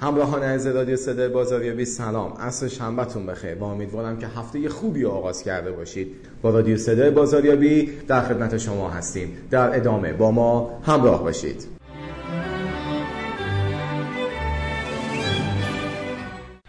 همراهان 0.00 0.42
از 0.42 0.66
رادیو 0.66 0.96
صدای 0.96 1.28
بازاریابی 1.28 1.84
سلام. 1.84 2.32
عصر 2.32 2.68
شنبهتون 2.68 3.26
بخیر. 3.26 3.54
با 3.54 3.70
امیدوارم 3.70 4.18
که 4.18 4.26
هفته 4.26 4.68
خوبی 4.68 5.04
آغاز 5.04 5.42
کرده 5.42 5.72
باشید. 5.72 6.14
با 6.42 6.50
رادیو 6.50 6.76
صدای 6.76 7.10
بازاریابی 7.10 7.92
در 8.08 8.20
خدمت 8.20 8.58
شما 8.58 8.90
هستیم. 8.90 9.36
در 9.50 9.76
ادامه 9.76 10.12
با 10.12 10.30
ما 10.30 10.80
همراه 10.82 11.22
باشید. 11.22 11.75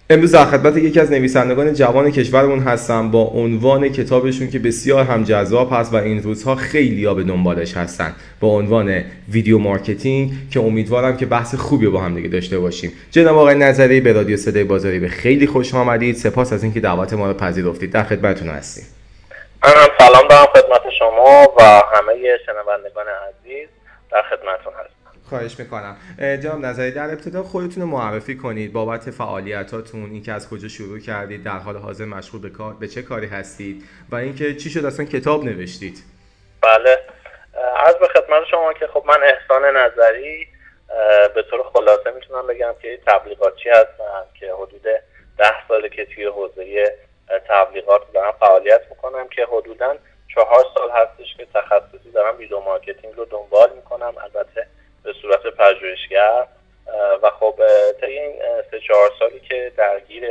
امروز 0.09 0.31
در 0.31 0.45
خدمت 0.45 0.77
یکی 0.77 0.99
از 0.99 1.11
نویسندگان 1.11 1.73
جوان 1.73 2.11
کشورمون 2.11 2.59
هستم 2.59 3.11
با 3.11 3.21
عنوان 3.21 3.89
کتابشون 3.89 4.49
که 4.49 4.59
بسیار 4.59 5.03
هم 5.03 5.23
جذاب 5.23 5.69
هست 5.73 5.93
و 5.93 5.95
این 5.95 6.23
روزها 6.23 6.55
خیلی 6.55 7.05
ها 7.05 7.13
به 7.13 7.23
دنبالش 7.23 7.77
هستن. 7.77 8.15
با 8.39 8.47
عنوان 8.47 9.03
ویدیو 9.29 9.57
marketing 9.57 10.31
که 10.51 10.59
امیدوارم 10.59 11.17
که 11.17 11.25
بحث 11.25 11.55
خوبی 11.55 11.87
با 11.87 11.99
هم 11.99 12.15
دیگه 12.15 12.29
داشته 12.29 12.59
باشیم. 12.59 12.91
جناب 13.11 13.37
آقای 13.37 13.55
نظری 13.55 14.01
به 14.01 14.13
رادیو 14.13 14.37
صدای 14.37 14.63
بازاری 14.63 14.99
به 14.99 15.07
خیلی 15.07 15.47
خوش 15.47 15.75
آمدید. 15.75 16.15
سپاس 16.15 16.53
از 16.53 16.63
اینکه 16.63 16.79
دعوت 16.79 17.13
ما 17.13 17.27
رو 17.27 17.33
پذیرفتید. 17.33 17.91
در 17.91 18.03
خدمتتون 18.03 18.49
هستیم. 18.49 18.85
سلام 19.97 20.27
دارم 20.29 20.45
خدمت 20.45 20.81
شما 20.99 21.53
و 21.57 21.63
همه 21.63 22.13
شنوندگان 22.45 23.05
عزیز. 23.29 23.67
در 24.11 24.21
خدمتتون 24.21 24.73
هستم. 24.73 24.96
خواهش 25.29 25.59
می‌کنم. 25.59 25.97
جناب 26.19 26.59
نظری 26.59 26.91
در 26.91 27.05
ابتدا 27.05 27.43
خودتون 27.43 27.83
رو 27.83 27.89
معرفی 27.89 28.37
کنید 28.37 28.73
بابت 28.73 29.11
فعالیتاتون 29.11 30.11
اینکه 30.11 30.31
از 30.31 30.49
کجا 30.49 30.67
شروع 30.67 30.99
کردید 30.99 31.43
در 31.43 31.57
حال 31.57 31.77
حاضر 31.77 32.05
مشغول 32.05 32.41
به 32.41 32.49
کار 32.49 32.73
به 32.73 32.87
چه 32.87 33.01
کاری 33.01 33.27
هستید 33.27 33.83
و 34.11 34.15
اینکه 34.15 34.55
چی 34.55 34.69
شد 34.69 34.85
اصلا 34.85 35.05
کتاب 35.05 35.43
نوشتید؟ 35.43 36.03
بله. 36.61 36.97
از 37.85 37.95
به 37.99 38.07
خدمت 38.07 38.43
شما 38.51 38.73
که 38.73 38.87
خب 38.87 39.03
من 39.07 39.19
احسان 39.23 39.77
نظری 39.77 40.47
به 41.35 41.43
طور 41.49 41.63
خلاصه 41.73 42.11
می‌تونم 42.15 42.47
بگم 42.47 42.73
که 42.81 42.99
تبلیغاتچی 43.07 43.69
هستم 43.69 44.25
که 44.39 44.53
حدود 44.53 44.81
ده 45.37 45.67
ساله 45.67 45.89
که 45.89 46.05
توی 46.05 46.25
حوزه 46.25 46.95
تبلیغات 47.49 48.01
دارم 48.13 48.33
فعالیت 48.39 48.81
می‌کنم 48.89 49.27
که 49.27 49.47
حدودا 49.51 49.95
چهار 50.35 50.65
سال 50.73 50.89
هستش 50.91 51.37
که 51.37 51.47
تخصصی 51.53 52.11
دارم 52.13 52.37
ویدیو 52.37 52.59
marketing 52.59 53.13
رو 53.15 53.25
دنبال 53.25 53.69
می‌کنم. 53.75 54.13
البته 54.23 54.67
به 55.07 55.13
صورت 55.21 55.41
پژوهشگر 55.41 56.47
و 57.23 57.29
خب 57.29 57.55
طی 58.01 58.05
این 58.05 58.35
سه 58.71 58.79
چهار 58.79 59.11
سالی 59.19 59.39
که 59.39 59.71
درگیر 59.77 60.23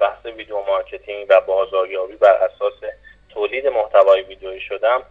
بحث 0.00 0.26
ویدیو 0.26 0.60
marketing 0.60 1.26
و 1.28 1.40
بازاریابی 1.40 2.16
بر 2.16 2.34
اساس 2.34 2.72
تولید 3.28 3.66
محتوای 3.66 4.22
ویدیویی 4.22 4.60
شدم 4.60 5.02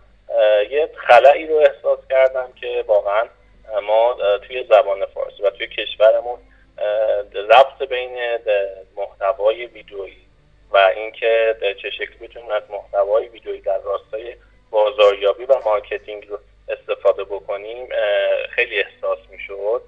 یه 0.69 0.89
خلایی 0.95 1.47
رو 1.47 1.55
احساس 1.55 1.99
کردم 2.09 2.53
که 2.61 2.85
واقعا 2.87 3.23
ما 3.83 4.17
توی 4.47 4.63
زبان 4.63 5.05
فارسی 5.05 5.43
و 5.43 5.49
توی 5.49 5.67
کشورمون 5.67 6.39
ربط 7.33 7.89
بین 7.89 8.17
محتوای 8.97 9.65
ویدیویی 9.65 10.25
و 10.71 10.77
اینکه 10.95 11.55
چه 11.81 11.89
شکلی 11.89 12.27
بتونیم 12.27 12.51
از 12.51 12.63
محتوای 12.69 13.27
ویدیویی 13.27 13.61
در 13.61 13.79
راستای 13.79 14.35
بازاریابی 14.71 15.45
و 15.45 15.55
marketing 15.65 16.27
رو 16.27 16.39
استفاده 16.69 17.23
بکنیم 17.23 17.89
خیلی 18.49 18.79
احساس 18.79 19.19
می‌شد 19.29 19.81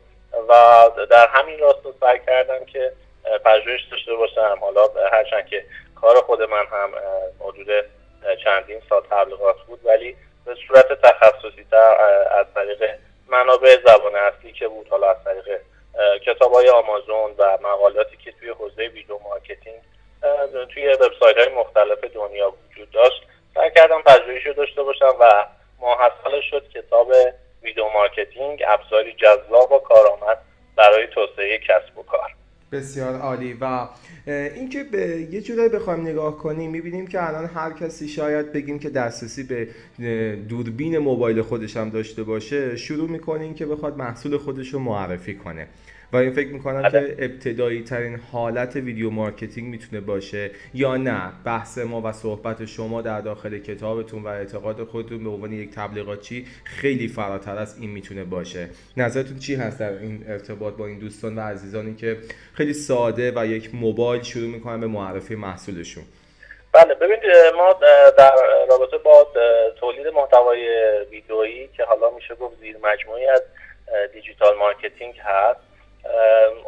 و 0.50 0.84
در 1.09 1.28
همین 1.28 1.59
راستا 1.59 1.94
سعی 2.00 2.19
کردم 2.28 2.66
که 2.66 2.92
پژوهش 3.45 3.81
داشته 3.92 4.14
باشم. 4.14 4.58
حالا 4.61 4.81
هرچند 5.11 5.47
که 5.47 5.66
کار 6.02 6.16
خود 6.22 6.42
من 6.42 6.66
هم 6.66 6.92
حدود 7.39 7.67
چندین 8.44 8.81
سال 8.89 9.02
تبلیغات 9.09 9.61
بود 9.67 9.80
ولی 9.86 10.16
به 10.45 10.56
صورت 10.67 11.02
تخصصی 11.02 11.66
تر 11.72 11.97
از 12.31 12.45
طریق 12.56 12.89
منابع 13.28 13.78
زبان 13.86 14.16
اصلی 14.16 14.52
که 14.52 14.67
بود 14.67 14.88
حالا 14.88 15.09
از 15.12 15.17
طریق 15.23 15.59
کتاب 16.25 16.53
های 16.53 16.69
آمازون 16.69 17.31
و 17.38 17.57
مقالاتی 17.62 18.18
که 18.18 18.31
توی 18.31 18.50
حوزه 18.50 18.88
ویدیو 18.88 19.19
marketing 19.24 19.81
توی 20.73 20.88
وبسایت 20.94 21.38
های 21.38 21.50
مختلف 21.50 22.03
دنیا 22.03 22.53
وجود 22.69 22.91
داشت 22.91 23.23
سعی 23.56 23.72
کردم 23.75 24.02
پژوهش 24.02 24.47
رو 24.47 24.53
داشته 24.53 24.84
باشم 24.84 25.16
و 25.19 25.46
ماحصل 25.81 26.41
شد 26.50 26.70
کتاب 26.70 27.12
ویدیو 27.64 27.84
marketing 27.94 28.63
ابزاری 28.68 29.14
جذاب 29.14 29.72
و 29.72 29.80
کارآمد 29.80 30.38
برای 30.76 31.08
توسعه 31.08 31.58
کسب 31.58 31.98
و 31.98 32.04
کار. 32.04 32.36
بسیار 32.72 33.16
عالی. 33.16 33.58
و 33.62 33.88
اینکه 34.28 34.84
به 34.84 35.28
یه 35.32 35.42
جورایی 35.42 35.70
بخوایم 35.70 36.02
نگاه 36.02 36.38
کنیم 36.38 36.72
می‌بینیم 36.72 37.08
که 37.08 37.28
الان 37.28 37.46
هر 37.46 37.74
کسی 37.74 38.08
شاید 38.08 38.54
بگیم 38.54 38.80
که 38.80 38.90
دسترسی 38.90 39.44
به 39.44 40.36
دوربین 40.36 40.98
موبایل 40.98 41.42
خودش 41.42 41.78
هم 41.78 41.90
داشته 41.90 42.24
باشه 42.24 42.76
شروع 42.76 43.09
می‌کنه 43.09 43.54
که 43.54 43.66
بخواد 43.66 43.98
محصول 43.98 44.38
خودش 44.38 44.68
رو 44.68 44.80
معرفی 44.80 45.36
کنه. 45.36 45.68
و 46.13 46.18
این 46.18 46.31
فکر 46.31 46.47
می‌کنم 46.47 46.90
که 46.90 47.16
ابتدایی 47.19 47.84
ترین 47.84 48.19
حالت 48.31 48.75
ویدیو 48.75 49.09
marketing 49.09 49.69
می‌تونه 49.69 50.01
باشه 50.01 50.51
یا 50.73 50.97
نه. 50.97 51.31
بحث 51.45 51.78
ما 51.78 52.01
و 52.01 52.12
صحبت 52.12 52.66
شما 52.66 53.01
در 53.01 53.22
داخل 53.22 53.57
کتابتون 53.57 54.23
و 54.23 54.28
اعتقاد 54.28 54.84
خودتون 54.84 55.23
به 55.23 55.29
عنوان 55.29 55.51
یک 55.51 55.72
تبلیغاتچی 55.75 56.47
خیلی 56.63 57.07
فراتر 57.07 57.57
از 57.57 57.81
این 57.81 57.90
می‌تونه 57.90 58.23
باشه. 58.23 58.69
نظرتون 58.97 59.40
چی 59.40 59.56
هست 59.56 59.79
در 59.79 59.91
این 59.91 60.25
ارتباط 60.28 60.73
با 60.73 60.85
این 60.85 61.00
دوستان 61.00 61.35
و 61.35 61.41
عزیزانی 61.41 61.96
که 61.96 62.17
خیلی 62.53 62.73
ساده 62.73 63.34
و 63.35 63.46
یک 63.46 63.75
موبایل 63.75 64.23
شروع 64.23 64.47
می‌کنن 64.47 64.79
به 64.79 64.88
معرفی 64.88 65.35
محصولشون؟ 65.35 66.03
بله 66.72 66.94
ببینید 66.96 67.23
ما 67.57 67.73
در 68.17 68.31
رابطه 68.69 68.97
با 68.97 69.28
تولید 69.79 70.07
محتوای 70.07 70.67
ویدئویی 71.12 71.69
که 71.78 71.84
حالا 71.84 72.16
میشه 72.16 72.35
گفت 72.35 72.59
زیر 72.59 72.78
مجموعه‌ای 72.84 73.28
از 73.28 73.41
digital 74.13 74.58
marketing 74.58 75.16
هست. 75.23 75.66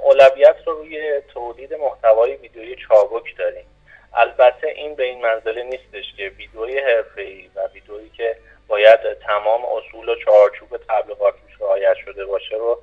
اولویت 0.03 0.56
رو 0.66 0.73
روی 0.73 1.22
تولید 1.34 1.73
محتوای 1.73 2.35
ویدیویی 2.35 2.75
چابک 2.75 3.38
داریم. 3.38 3.66
البته 4.13 4.67
این 4.67 4.95
به 4.95 5.03
این 5.03 5.22
منزله 5.22 5.63
نیستش 5.63 6.13
که 6.17 6.29
ویدیوی 6.29 6.79
حرفه‌ای 6.79 7.50
و 7.56 7.67
ویدیویی 7.73 8.09
که 8.09 8.35
باید 8.67 9.13
تمام 9.13 9.66
اصول 9.66 10.09
و 10.09 10.16
چارچوب 10.16 10.78
تبلیغات 10.90 11.34
روش 11.44 11.62
رعایت 11.62 11.95
شده 12.06 12.25
باشه 12.25 12.56
رو 12.56 12.81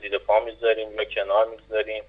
زیر 0.00 0.18
پا 0.18 0.40
می‌ذاریم 0.40 0.94
یا 0.94 1.04
کنار 1.04 1.46
می‌ذاریم. 1.46 2.04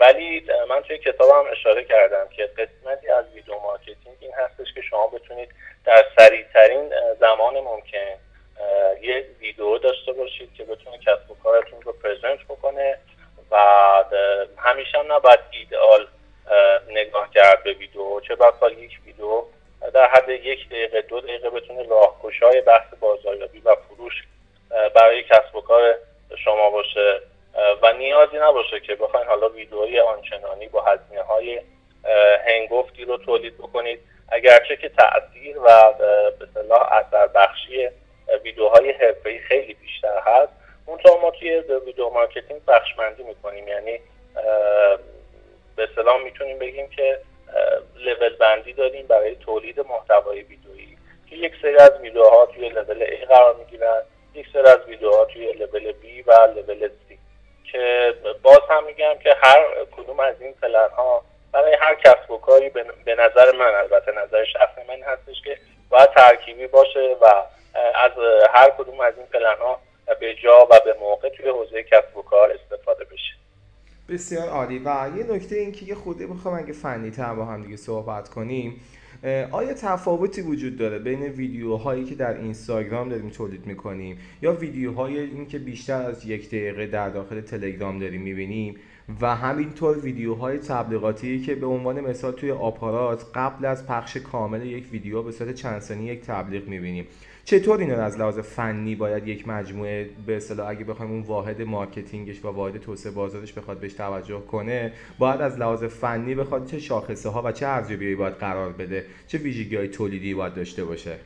ولی 0.00 0.46
من 0.68 0.82
توی 0.82 0.98
کتابم 0.98 1.50
اشاره 1.50 1.84
کردم 1.84 2.28
که 2.36 2.46
قسمتی 2.46 3.08
از 3.08 3.24
ویدیو 3.34 3.58
marketing 3.58 4.16
این 4.20 4.32
هستش 4.32 4.74
که 4.74 4.80
شما 4.80 5.06
بتونید 5.06 5.48
در 5.84 6.04
سریعترین 6.18 6.92
زمان 7.20 7.54
ممکن 7.54 8.18
یه 9.02 9.26
ویدیو 9.40 9.78
داشته 9.78 10.12
باشید 10.12 10.54
که 10.54 10.64
بتونه 10.64 10.98
کسب 10.98 11.30
و 11.30 11.34
کارتون 11.42 11.82
رو 11.82 11.92
present 11.92 12.38
بکنه 12.48 12.98
و 13.50 13.56
همیشه 14.56 14.98
هم 14.98 15.12
نباید 15.12 15.40
ایدئال 15.50 16.06
نگاه 16.88 17.30
کرد 17.34 17.62
به 17.62 17.72
ویدیو. 17.72 18.20
چه 18.20 18.36
بسا 18.36 18.70
یک 18.70 19.00
ویدیو 19.06 19.42
در 19.94 20.08
حد 20.08 20.28
یک 20.28 20.68
دقیقه 20.68 21.02
دو 21.02 21.20
دقیقه 21.20 21.50
بتونه 21.50 21.82
راهگشای 21.88 22.60
بحث 22.60 22.94
بازاریابی 23.00 23.60
و 23.60 23.74
فروش 23.74 24.22
برای 24.94 25.22
کسب 25.22 25.54
و 25.56 25.60
کار 25.60 25.94
شما 26.44 26.70
باشه. 26.70 27.20
و 27.82 27.92
نیازی 27.92 28.36
نباشه 28.36 28.80
که 28.80 28.94
بخواین 28.94 29.26
حالا 29.26 29.48
ویدئوی 29.48 30.00
آنچنانی 30.00 30.68
با 30.68 30.82
هزینه 30.82 31.22
های 31.22 31.60
هنگفتی 32.46 33.04
رو 33.04 33.16
تولید 33.16 33.58
بکنید. 33.58 34.00
اگرچه 34.28 34.76
که 34.76 34.88
تاثیر 34.88 35.58
و 35.58 35.92
به 36.56 36.92
اثر 36.92 37.26
بخشی 37.26 37.88
ویدیوهای 38.44 38.92
حرفه‌ای 38.92 39.38
خیلی 39.38 39.74
بیشتر 39.74 40.18
هست. 40.26 40.52
اونطور 40.86 41.20
ما 41.20 41.30
توی 41.30 41.60
ویدیو 41.86 42.10
marketing 42.10 42.64
بخش‌بندی 42.64 43.22
می‌کنیم. 43.22 43.68
یعنی 43.68 44.00
به 45.76 45.88
سلام 45.96 46.22
می‌تونیم 46.22 46.58
بگیم 46.58 46.88
که 46.88 47.18
لول 47.96 48.36
بندی 48.36 48.72
داریم 48.72 49.06
برای 49.06 49.34
تولید 49.34 49.80
محتوای 49.80 50.42
ویدیویی 50.42 50.96
که 51.30 51.36
یک 51.36 51.52
سری 51.62 51.76
از 51.76 51.92
ویدیوها 52.00 52.46
توی 52.46 52.68
لول 52.68 53.04
A 53.04 53.26
قرار 53.28 53.56
می‌گیرن 53.56 54.02
یک 54.34 54.46
سری 54.52 54.62
از 54.62 54.80
ویدیوها 54.86 55.24
توی 55.24 55.52
لول 55.52 55.92
B 55.92 56.26
و 56.26 56.32
لول 56.32 56.88
C. 56.88 57.14
که 57.72 58.14
باز 58.42 58.60
هم 58.70 58.84
میگم 58.84 59.14
که 59.22 59.34
هر 59.42 59.64
کدوم 59.96 60.20
از 60.20 60.34
این 60.40 60.54
ها 60.96 61.24
برای 61.52 61.76
هر 61.80 61.94
کسب 61.94 62.30
و 62.30 62.38
کاری 62.38 62.70
به 63.04 63.14
نظر 63.14 63.52
من 63.52 63.74
البته 63.74 64.12
نظر 64.12 64.44
شخص 64.44 64.78
من 64.88 65.02
هستش 65.02 65.42
که 65.44 65.58
باید 65.90 66.10
ترکیبی 66.10 66.66
باشه 66.66 67.16
و 67.20 67.42
از 67.74 68.12
هر 68.54 68.70
کدوم 68.78 69.00
از 69.00 69.14
این 69.16 69.26
پلن 69.26 69.56
ها 69.60 69.80
به 70.20 70.34
جا 70.42 70.68
و 70.70 70.80
به 70.84 70.94
موقع 71.00 71.28
توی 71.28 71.48
حوزه 71.48 71.82
کسب 71.82 72.16
و 72.16 72.22
کار 72.22 72.50
استفاده 72.50 73.04
بشه. 73.04 73.34
بسیار 74.08 74.48
عالی. 74.48 74.78
و 74.78 75.10
یه 75.16 75.24
نکته 75.24 75.56
این 75.56 75.72
که 75.72 75.94
خوده 75.94 76.26
بخوام 76.26 76.58
اگه 76.58 76.72
فنی 76.72 77.10
تر 77.10 77.34
با 77.34 77.44
هم 77.44 77.62
دیگه 77.62 77.76
صحبت 77.76 78.28
کنیم 78.28 78.80
آیا 79.50 79.74
تفاوتی 79.74 80.42
وجود 80.42 80.78
داره 80.78 80.98
بین 80.98 81.22
ویدیوهایی 81.22 82.04
که 82.04 82.14
در 82.14 82.34
اینستاگرام 82.34 83.08
داریم 83.08 83.30
تولید 83.30 83.66
می‌کنیم 83.66 84.18
یا 84.42 84.52
ویدیوهای 84.52 85.18
این 85.18 85.48
که 85.48 85.58
بیشتر 85.58 86.02
از 86.02 86.26
یک 86.26 86.48
دقیقه 86.48 86.86
در 86.86 87.08
داخل 87.08 87.40
تلگرام 87.40 87.98
داریم 87.98 88.22
می‌بینیم 88.22 88.76
و 89.20 89.36
همینطور 89.36 89.98
ویدیوهای 89.98 90.58
تبلیغاتی 90.58 91.40
که 91.40 91.54
به 91.54 91.66
عنوان 91.66 92.00
مثال 92.00 92.32
توی 92.32 92.50
آپارات 92.50 93.24
قبل 93.34 93.64
از 93.64 93.86
پخش 93.86 94.16
کامل 94.16 94.66
یک 94.66 94.92
ویدیو 94.92 95.22
به 95.22 95.32
صورت 95.32 95.54
چند 95.54 95.80
ثانیه 95.80 96.12
یک 96.12 96.20
تبلیغ 96.20 96.68
می‌بینیم؟ 96.68 97.06
چطور 97.44 97.78
اینا 97.78 98.04
از 98.04 98.18
لحاظ 98.18 98.38
فنی 98.38 98.94
باید 98.94 99.28
یک 99.28 99.48
مجموعه 99.48 100.08
به 100.26 100.36
اصطلاح 100.36 100.68
اگه 100.68 100.84
بخوایم 100.84 101.12
اون 101.12 101.22
واحد 101.22 101.62
marketing 101.62 102.29
ش 102.29 102.44
و 102.44 102.48
واحد 102.48 102.80
توسعه 102.80 103.12
بازارش 103.12 103.52
بخواد 103.52 103.80
بهش 103.80 103.92
توجه 103.92 104.40
کنه 104.40 104.92
باید 105.18 105.40
از 105.40 105.58
لحاظ 105.58 105.84
فنی 105.84 106.34
بخواد 106.34 106.66
چه 106.66 106.78
شاخصه 106.78 107.28
ها 107.28 107.42
و 107.42 107.52
چه 107.52 107.66
ارزیابی 107.66 108.14
باید 108.14 108.34
قرار 108.34 108.72
بده 108.72 109.04
چه 109.28 109.38
ویژگی 109.38 109.76
های 109.76 109.88
تولیدی 109.88 110.34
باید 110.34 110.54
داشته 110.54 110.84
باشه؟ 110.84 111.16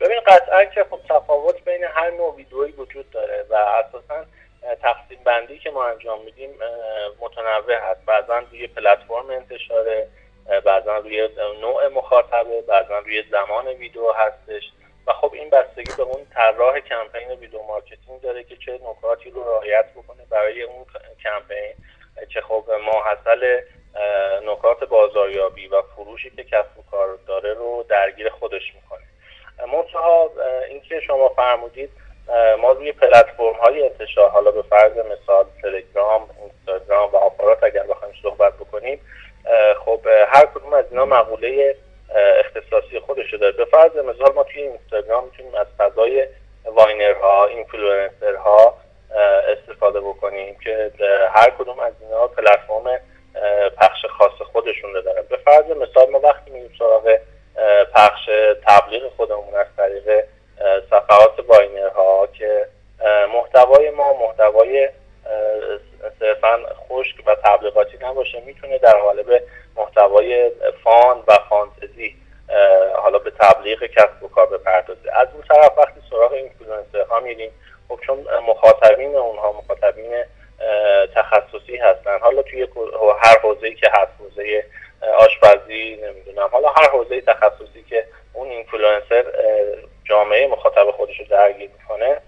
ببین 0.00 0.20
قطعا 0.26 0.64
که 0.64 0.84
خب 0.90 1.00
تفاوت 1.08 1.64
بین 1.64 1.84
هر 1.84 2.10
نوع 2.10 2.36
ویدئویی 2.36 2.72
وجود 2.72 3.10
داره 3.10 3.46
و 3.50 3.54
اساسا 3.54 4.24
تقسیم 4.82 5.18
بندی 5.24 5.58
که 5.58 5.70
ما 5.70 5.84
انجام 5.84 6.24
میدیم 6.24 6.50
متنوع 7.20 7.90
هست. 7.90 8.04
بعضا 8.06 8.38
روی 8.38 8.66
پلتفرم 8.66 9.30
انتشاره 9.30 10.08
بعضا 10.64 10.98
روی 10.98 11.28
نوع 11.60 11.88
مخاطبه 11.88 12.62
بعضا 12.68 12.98
روی 12.98 13.22
زمان 13.30 13.66
ویدیو 13.66 14.12
هستش. 14.12 14.62
خب 15.12 15.30
این 15.34 15.50
بستگی 15.50 15.92
به 15.96 16.02
اون 16.02 16.26
طراح 16.34 16.80
کمپین 16.80 17.30
ویدیو 17.30 17.62
marketing 17.62 18.20
داره 18.22 18.44
که 18.44 18.56
چه 18.56 18.72
نکاتی 18.72 19.30
رو 19.30 19.44
رعایت 19.44 19.84
بکنه 19.96 20.24
برای 20.30 20.62
اون 20.62 20.86
کمپین 21.24 21.74
که 22.28 22.40
خب 22.40 22.64
ماحصل 22.86 23.60
نکات 24.46 24.84
بازاریابی 24.84 25.68
و 25.68 25.82
فروشی 25.82 26.30
که 26.30 26.44
کسب 26.44 26.78
و 26.78 26.82
کار 26.90 27.18
داره 27.26 27.54
رو 27.54 27.84
درگیر 27.88 28.28
خودش 28.28 28.74
می‌کنه. 28.74 29.02
منتها 29.72 30.30
اینکه 30.68 31.00
شما 31.00 31.28
فرمودید 31.28 31.90
ما 32.58 32.72
روی 32.72 32.92
پلتفرم 32.92 33.54
های 33.54 33.82
انتشار 33.82 34.30
حالا 34.30 34.50
به 34.50 34.62
فرض 34.62 34.92
مثال 34.92 35.44
تلگرام 35.62 36.30
اینستاگرام 36.40 37.12
و 37.12 37.16
آپارات 37.16 37.64
اگر 37.64 37.82
بخوایم 37.82 38.14
صحبت 38.22 38.54
بکنیم 38.54 39.00
خب 39.84 40.00
هر 40.28 40.46
کدوم 40.46 40.72
از 40.72 40.84
اینا 40.90 41.04
مقوله 41.04 41.76
اختصاصی 42.44 42.89
داره 43.40 43.52
به 43.52 43.64
فرض 43.64 43.96
مثال 43.96 44.32
ما 44.34 44.42
توی 44.44 44.62
اینستاگرام 44.62 45.24
می‌تونیم 45.24 45.54
از 45.54 45.66
فضای 45.78 46.26
Viner 46.64 47.32
ها 47.32 47.46
اینفلوئنسرها 47.46 48.74
استفاده 49.48 50.00
بکنیم 50.00 50.56
که 50.64 50.90
هر 51.34 51.50
کدوم 51.50 51.78
از 51.78 51.92
اینا 52.00 52.26
پلتفرم 52.26 53.00
پخش 53.76 54.06
خاص 54.06 54.48
خودشون 54.52 54.94
رو 54.94 55.00
دارن 55.00 55.22
به 55.30 55.36
فرض 55.36 55.64
مثال 55.64 56.10
ما 56.10 56.20
وقتی 56.20 56.50
میریم 56.50 56.70
سراغ 56.78 57.16
پخش 57.94 58.30
تبلیغ 58.66 59.02
خودمون 59.16 59.54
از 59.54 59.66
طریق 59.76 60.24
صفحات 60.90 61.40
واینرها 61.48 62.26
که 62.26 62.66
محتوای 63.34 63.90
ما 63.90 64.12
محتوای 64.12 64.88
صرفا 66.20 66.58
خشک 66.88 67.16
و 67.26 67.36
تبلیغاتی 67.44 67.98
نباشه 68.02 68.42
می‌تونه 68.46 68.78
در 68.78 68.92
قالب 68.92 69.42
محتوای 69.76 70.50
fun 70.84 71.22
و 71.28 71.38
فانتزی 71.48 72.16
حالا 72.94 73.18
به 73.18 73.30
تبلیغ 73.30 73.84
کسب 73.84 74.22
و 74.22 74.28
کار 74.28 74.46
بپردازه 74.46 75.12
از 75.12 75.28
اون 75.34 75.42
طرف 75.48 75.78
وقتی 75.78 76.00
سراغ 76.10 76.32
ها 77.10 77.20
میریم 77.20 77.50
خب 77.88 78.00
چون 78.06 78.26
مخاطبین 78.48 79.16
اونها 79.16 79.52
مخاطبین 79.52 80.24
تخصصی 81.14 81.76
هستن 81.76 82.18
حالا 82.18 82.42
توی 82.42 82.68
هر 83.20 83.38
حوزه‌ای 83.38 83.74
که 83.74 83.90
هست 83.92 84.12
حوزه 84.18 84.64
آشپزی 85.18 85.96
نمی‌دونم 86.02 86.48
حالا 86.52 86.68
هر 86.68 86.88
حوزه 86.88 87.20
تخصصی 87.20 87.82
که 87.88 88.04
اون 88.32 88.48
اینفلوئنسر 88.48 89.19
جامعه 90.04 90.46
مخاطب 90.46 90.90
خودش 90.90 91.20
رو 91.20 91.26
درگیر 91.26 91.70
می‌کنه. 91.78 92.20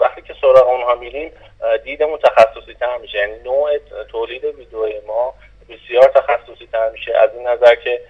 وقتی 0.00 0.22
که 0.22 0.34
سراغ 0.40 0.68
اونها 0.68 0.94
میریم 0.94 1.32
دیدمون 1.84 2.18
تخصصی 2.18 2.74
تر 2.74 2.96
میشه. 2.96 3.18
یعنی 3.18 3.38
نوع 3.38 3.78
تولید 4.10 4.44
ویدیو 4.44 4.86
ما 5.06 5.34
بسیار 5.68 6.08
تخصصی 6.08 6.68
تر 6.72 6.90
میشه. 6.90 7.16
از 7.16 7.30
این 7.34 7.48
نظر 7.48 7.74
که 7.74 8.00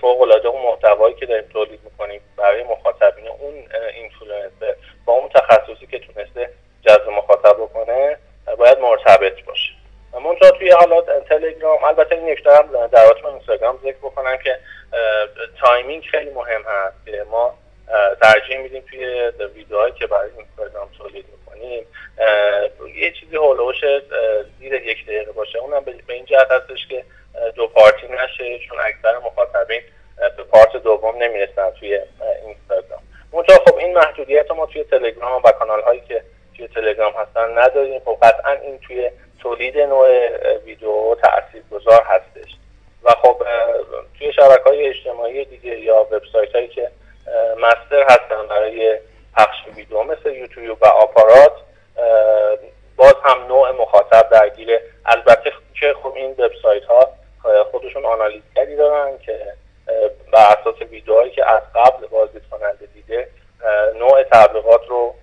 فوق 0.00 0.20
العاده 0.20 0.48
اون 0.48 0.62
محتوایی 0.62 1.14
که 1.14 1.26
داریم 1.26 1.48
تولید 1.52 1.80
می‌کنیم 1.84 2.20
برای 2.36 2.62
مخاطبین 2.62 3.28
اون 3.28 3.54
اینفلوئنسر 3.94 4.74
با 5.04 5.12
اون 5.12 5.28
تخصصی 5.28 5.86
که 5.86 5.98
تونسته 5.98 6.50
جذب 6.86 7.08
مخاطب 7.08 7.52
بکنه 7.52 8.18
باید 8.58 8.78
مرتبط 8.78 9.44
باشه. 9.44 9.81
منتها 10.20 10.50
توی 10.50 10.70
حالات 10.70 11.28
تلگرام 11.28 11.84
البته 11.84 12.14
این 12.14 12.30
نکته 12.30 12.56
هم 12.56 12.86
در 12.86 13.14
اینستاگرام 13.26 13.78
ذکر 13.82 13.96
بکنم 13.96 14.36
که 14.36 14.58
timing 15.60 16.04
خیلی 16.10 16.30
مهم 16.30 16.62
هست 16.62 17.06
که 17.06 17.24
ما 17.30 17.58
ترجیح 18.22 18.58
میدیم 18.58 18.84
توی 18.90 19.32
ویدیوهایی 19.54 19.92
که 19.92 20.06
برای 20.06 20.30
اینستاگرام 20.38 20.88
تولید 20.98 21.26
می‌کنیم. 21.38 21.86
یه 22.94 23.12
چیزی 23.20 23.36
هولوش 23.36 23.76
زیر 24.58 24.74
یک 24.74 25.06
دقیقه 25.06 25.32
باشه. 25.32 25.58
اونم 25.58 25.84
به 25.84 26.14
این 26.14 26.24
جهت 26.24 26.50
هستش 26.50 26.86
که 26.86 27.04
دو 27.54 27.66
پارتی 27.66 28.06
نشه 28.06 28.58
چون 28.58 28.78
اکثر 28.80 29.18
مخاطبین 29.18 29.80
به 30.36 30.42
پارت 30.42 30.76
دوم 30.76 31.22
نمی‌رسن 31.22 31.70
توی 31.70 32.00
اینستاگرام. 32.46 33.02
منتها 33.32 33.56
خب 33.56 33.76
این 33.76 33.94
محدودیت 33.94 34.50
ما 34.50 34.66
توی 34.66 34.84
تلگرام 34.84 35.42
و 35.44 35.50
کانال 35.50 35.80
هایی 35.80 36.00
که 36.00 36.22
توی 36.56 36.68
تلگرام 36.68 37.12
هستن 37.12 37.58
نداریم. 37.58 38.00
خب 38.04 38.18
قطعا 38.22 38.52
این 38.52 38.78
توی 38.78 39.10
تولید 39.62 39.78
نوع 39.78 40.08
ویدیو 40.64 41.14
تأثیر 41.14 41.62
گذار 41.70 42.02
هستش 42.06 42.56
و 43.02 43.10
خب 43.10 43.42
توی 44.18 44.32
شبکه 44.32 44.62
های 44.66 44.88
اجتماعی 44.88 45.44
دیگه 45.44 45.80
یا 45.80 46.06
وبسایت 46.10 46.52
هایی 46.54 46.68
که 46.68 46.90
مستر 47.58 48.02
هستن 48.02 48.46
برای 48.50 48.98
پخش 49.36 49.56
ویدیو 49.76 50.02
مثل 50.02 50.30
یوتیوب 50.30 50.78
و 50.82 50.86
آپارات 50.86 51.52
باز 52.96 53.14
هم 53.24 53.46
نوع 53.48 53.70
مخاطب 53.70 54.28
درگیره 54.28 54.82
البته 55.06 55.52
که 55.80 55.94
خب 56.02 56.12
این 56.16 56.30
وبسایت 56.30 56.84
ها 56.84 57.08
خودشون 57.70 58.04
آنالیزگری 58.04 58.76
دارن 58.76 59.18
که 59.18 59.52
بر 60.32 60.56
اساس 60.60 60.82
ویدیوهایی 60.90 61.30
که 61.30 61.50
از 61.50 61.62
قبل 61.74 62.06
بازدید 62.06 62.42
کننده 62.50 62.86
دیده 62.94 63.28
نوع 63.98 64.22
تبلیغات 64.22 64.88
رو 64.88 65.14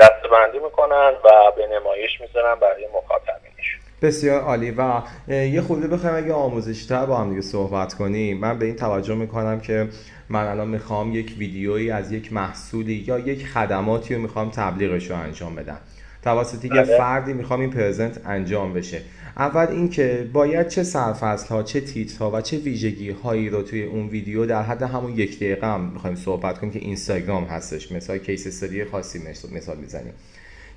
دستبندی 0.00 0.58
می‌کنن 0.58 1.16
و 1.24 1.50
به 1.56 1.66
نمایش 1.66 2.20
می‌ذارن 2.20 2.54
برای 2.54 2.86
مخاطبینش 2.86 3.78
بسیار 4.02 4.40
عالی. 4.40 4.70
و 4.70 5.02
یه 5.28 5.60
خورده 5.60 5.88
بخوایم 5.88 6.16
اگه 6.16 6.32
آموزشی 6.32 6.86
تر 6.86 7.06
با 7.06 7.16
هم 7.16 7.28
دیگه 7.28 7.40
صحبت 7.40 7.94
کنیم 7.94 8.38
من 8.38 8.58
به 8.58 8.66
این 8.66 8.76
توجه 8.76 9.14
می‌کنم 9.14 9.60
که 9.60 9.88
من 10.28 10.44
الان 10.46 10.68
می‌خوام 10.68 11.14
یک 11.14 11.34
ویدیویی 11.38 11.90
از 11.90 12.12
یک 12.12 12.32
محصولی 12.32 13.04
یا 13.06 13.18
یک 13.18 13.46
خدماتی 13.46 14.14
رو 14.14 14.22
می‌خوام 14.22 14.50
تبلیغش 14.50 15.10
رو 15.10 15.16
انجام 15.16 15.54
بدم. 15.54 15.78
توسط 16.22 16.64
یه 16.64 16.70
بله. 16.70 16.98
فردی 16.98 17.32
می‌خوام 17.32 17.60
این 17.60 17.70
پرزنت 17.70 18.20
انجام 18.26 18.72
بشه. 18.72 19.00
اول 19.36 19.66
اینکه 19.66 20.28
باید 20.32 20.68
چه 20.68 20.82
سرفصل 20.82 21.48
ها 21.48 21.62
چه 21.62 21.82
ها 22.20 22.30
و 22.30 22.40
چه 22.40 22.56
ویژگی 22.56 23.10
هایی 23.10 23.48
رو 23.48 23.62
توی 23.62 23.82
اون 23.82 24.08
ویدیو 24.08 24.46
در 24.46 24.62
حد 24.62 24.82
همون 24.82 25.12
یک 25.12 25.36
دقیقه 25.36 25.66
هم 25.66 25.80
می‌خوایم 25.80 26.16
صحبت 26.16 26.58
کنیم 26.58 26.72
که 26.72 26.78
اینستاگرام 26.78 27.44
هستش. 27.44 27.92
مثال 27.92 28.18
کیس 28.18 28.46
استادی 28.46 28.84
خاصی 28.84 29.18
مثال 29.54 29.76
می‌زنیم. 29.76 30.12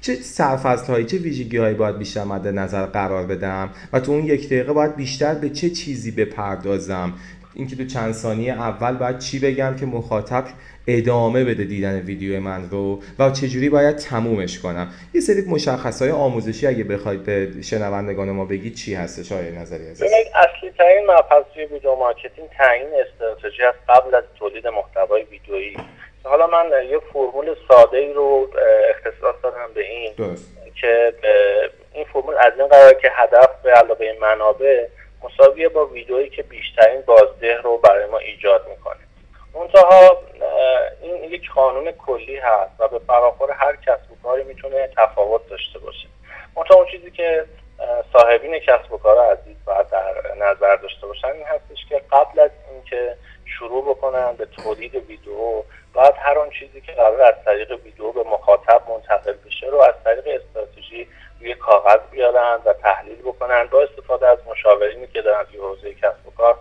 چه 0.05 0.15
سرفصل 0.15 0.93
هایی 0.93 1.05
چه 1.05 1.17
ویژگی 1.17 1.57
هایی 1.57 1.75
باید 1.75 1.97
بیشتر 1.97 2.23
مد 2.23 2.47
نظر 2.47 2.85
قرار 2.85 3.25
بدم؟ 3.25 3.69
و 3.93 3.99
تو 3.99 4.11
اون 4.11 4.25
یک 4.25 4.45
دقیقه 4.45 4.73
باید 4.73 4.95
بیشتر 4.95 5.33
به 5.35 5.49
چه 5.49 5.69
چیزی 5.69 6.11
بپردازم؟ 6.11 7.13
اینکه 7.55 7.75
تو 7.75 7.85
چند 7.85 8.13
ثانیه 8.13 8.53
اول 8.53 8.97
باید 8.97 9.19
چی 9.19 9.39
بگم 9.39 9.75
که 9.75 9.85
مخاطب 9.85 10.43
ادامه 10.87 11.43
بده 11.43 11.63
دیدن 11.63 11.99
ویدیو 11.99 12.39
من 12.39 12.69
رو 12.69 13.01
و 13.19 13.31
چجوری 13.31 13.69
باید 13.69 13.95
تمومش 13.95 14.59
کنم؟ 14.59 14.87
یه 15.13 15.21
سری 15.21 15.41
مشخصه 15.41 16.01
های 16.01 16.11
آموزشی 16.11 16.67
اگه 16.67 16.83
بخواید 16.83 17.23
به 17.23 17.61
شنوندگان 17.61 18.31
ما 18.31 18.45
بگید 18.45 18.75
چی 18.75 18.93
هستش؟ 18.95 19.31
های 19.31 19.51
نظری 19.51 19.87
هست 19.87 20.03
اصلی 20.03 20.71
ترین 20.77 21.05
مبحث 21.07 21.53
توی 21.53 21.65
video 21.65 21.95
marketing 21.95 22.49
تعیین 22.57 22.87
استراتژی 23.05 23.63
از 23.63 23.73
قبل 23.89 24.15
از 24.15 24.23
تولید 24.39 24.67
محتوای 24.67 25.23
ویدیویی. 25.23 25.77
حالا 26.25 26.47
من 26.47 26.71
یه 26.89 26.99
فرمول 26.99 27.55
ساده 27.67 27.97
ای 27.97 28.13
رو 28.13 28.47
اختصاص 28.89 29.35
دادم 29.43 29.73
به 29.73 29.89
این 29.89 30.13
که 30.81 31.13
این 31.93 32.05
فرمول 32.05 32.35
از 32.37 32.53
این 32.57 32.67
قرار 32.67 32.93
که 32.93 33.11
هدف 33.13 33.61
به 33.63 33.71
علاوه 33.71 34.17
منابع 34.21 34.87
مساویه 35.23 35.69
با 35.69 35.85
ویدئویی 35.85 36.29
که 36.29 36.43
بیشترین 36.43 37.01
بازده 37.01 37.57
رو 37.57 37.77
برای 37.77 38.05
ما 38.05 38.17
ایجاد 38.17 38.67
می‌کنه. 38.69 38.99
منتها 39.55 40.21
این 41.01 41.23
یک 41.23 41.51
قانون 41.51 41.91
کلی 41.91 42.37
هست 42.37 42.71
و 42.79 42.87
به 42.87 42.99
فراخور 42.99 43.51
هر 43.51 43.75
کسب 43.75 44.11
و 44.11 44.15
کاری 44.23 44.43
می‌تونه 44.43 44.89
تفاوت 44.97 45.49
داشته 45.49 45.79
باشه. 45.79 46.07
منتها 46.55 46.75
اون 46.75 46.85
چیزی 46.91 47.11
که 47.11 47.45
صاحبین 48.13 48.59
کسب 48.59 48.93
و 48.93 48.97
کار 48.97 49.31
عزیز 49.31 49.55
باید 49.65 49.89
در 49.89 50.13
نظر 50.37 50.75
داشته 50.75 51.07
باشن 51.07 51.27
این 51.27 51.45
هستش 51.45 51.85
که 51.89 52.01
قبل 52.11 52.39
از 52.39 52.51
اینکه 52.71 53.15
شروع 53.45 53.85
بکنن 53.89 54.33
به 54.33 54.45
تولید 54.45 54.95
ویدیو 54.95 55.63
باید 55.95 56.13
هر 56.17 56.39
آن 56.39 56.49
چیزی 56.49 56.81
که 56.81 56.91
قرار 56.91 57.21
از 57.21 57.33
طریق 57.45 57.71
ویدیو 57.71 58.11
به 58.11 58.23
مخاطب 58.23 58.81
منتقل 58.89 59.33
بشه 59.45 59.67
رو 59.67 59.81
از 59.81 59.93
طریق 60.03 60.41
استراتژی 60.41 61.07
روی 61.39 61.53
کاغذ 61.53 61.99
بیارن 62.11 62.59
و 62.65 62.73
تحلیل 62.73 63.21
بکنن. 63.21 63.67
با 63.71 63.81
استفاده 63.81 64.27
از 64.27 64.37
مشاورینی 64.47 65.07
که 65.07 65.21
دارن 65.21 65.43
توی 65.43 65.57
حوزه 65.57 65.93
کسب 65.93 66.27
و 66.27 66.31
کار 66.37 66.57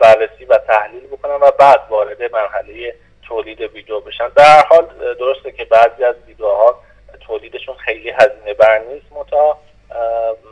بررسی 0.00 0.44
و 0.44 0.58
تحلیل 0.58 1.06
بکنن 1.06 1.34
و 1.34 1.50
بعد 1.50 1.80
وارد 1.90 2.22
مرحله 2.22 2.94
تولید 3.28 3.60
ویدیو 3.60 4.00
بشن. 4.00 4.28
در 4.28 4.62
حال 4.62 5.14
درسته 5.14 5.52
که 5.52 5.64
بعضی 5.64 6.04
از 6.04 6.14
ویدیوها 6.26 6.82
تولیدشون 7.26 7.74
خیلی 7.76 8.10
هزینه 8.10 8.54
بر 8.54 8.78
نیست. 8.78 9.06
متا 9.12 9.58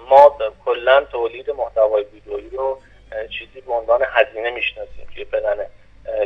ما 0.09 0.39
کلا 0.65 1.05
تولید 1.05 1.51
محتوای 1.51 2.05
ویدئویی 2.05 2.51
رو 2.51 2.79
چیزی 3.39 3.61
به 3.61 3.73
عنوان 3.73 4.05
هزینه 4.07 4.51
می‌شناسیم 4.51 5.07
توی 5.15 5.25
پلن 5.25 5.67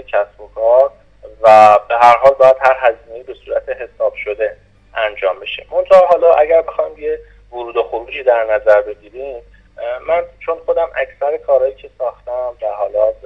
کسب 0.07 0.41
و 0.41 0.49
کار. 0.55 0.93
و 1.41 1.79
به 1.89 1.95
هر 1.95 2.17
حال 2.17 2.35
باید 2.35 2.57
هر 2.61 2.77
هزینه 2.81 3.23
به 3.23 3.35
صورت 3.45 3.69
حساب 3.69 4.15
شده 4.15 4.57
انجام 4.95 5.41
بشه. 5.41 5.67
منتها 5.71 6.07
حالا 6.07 6.35
اگر 6.35 6.62
بخوایم 6.62 6.99
یه 6.99 7.19
ورود 7.53 7.77
و 7.77 7.83
خروجی 7.83 8.23
در 8.23 8.45
نظر 8.45 8.81
بگیریم 8.81 9.43
من 10.07 10.23
چون 10.39 10.59
خودم 10.67 10.89
اکثر 10.97 11.37
کارهایی 11.37 11.75
که 11.75 11.91
ساختم 11.99 12.57
در 12.61 12.73
حالات 12.73 13.17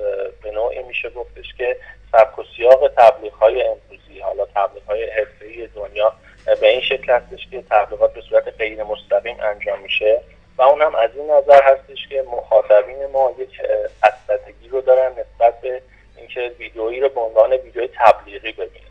به 0.42 0.50
نوعی 0.50 0.82
میشه 0.82 1.10
گفتش 1.10 1.54
که 1.58 1.76
سبک 2.12 2.38
و 2.38 2.42
سیاق 2.56 2.88
تبلیغ 2.88 3.32
های 3.32 3.62
امروزی 3.62 4.20
حالا 4.20 4.46
تبلیغ 4.54 4.84
های 4.86 5.10
حرفه‌ای 5.10 5.66
دنیا 5.66 6.12
به 6.60 6.68
این 6.68 6.80
شکل 6.80 7.12
هستش 7.12 7.48
که 7.50 7.62
تبلیغات 7.70 8.14
به 8.14 8.20
صورت 8.20 8.48
غیر 8.58 8.82
مستقیم 8.82 9.36
انجام 9.40 9.80
میشه. 9.80 10.20
و 10.58 10.62
اون 10.62 10.82
هم 10.82 10.94
از 10.94 11.10
این 11.16 11.30
نظر 11.30 11.62
هستش 11.62 12.08
که 12.08 12.24
مخاطبین 12.32 13.06
ما 13.06 13.32
یک 13.38 13.60
اسدگی 14.02 14.68
رو 14.68 14.80
دارن 14.80 15.10
نسبت 15.12 15.60
به 15.60 15.82
اینکه 16.24 16.54
ویدئویی 16.58 17.00
رو 17.00 17.08
به 17.08 17.20
عنوان 17.20 17.52
ویدئوی 17.52 17.88
تبلیغی 17.94 18.52
ببینن 18.52 18.84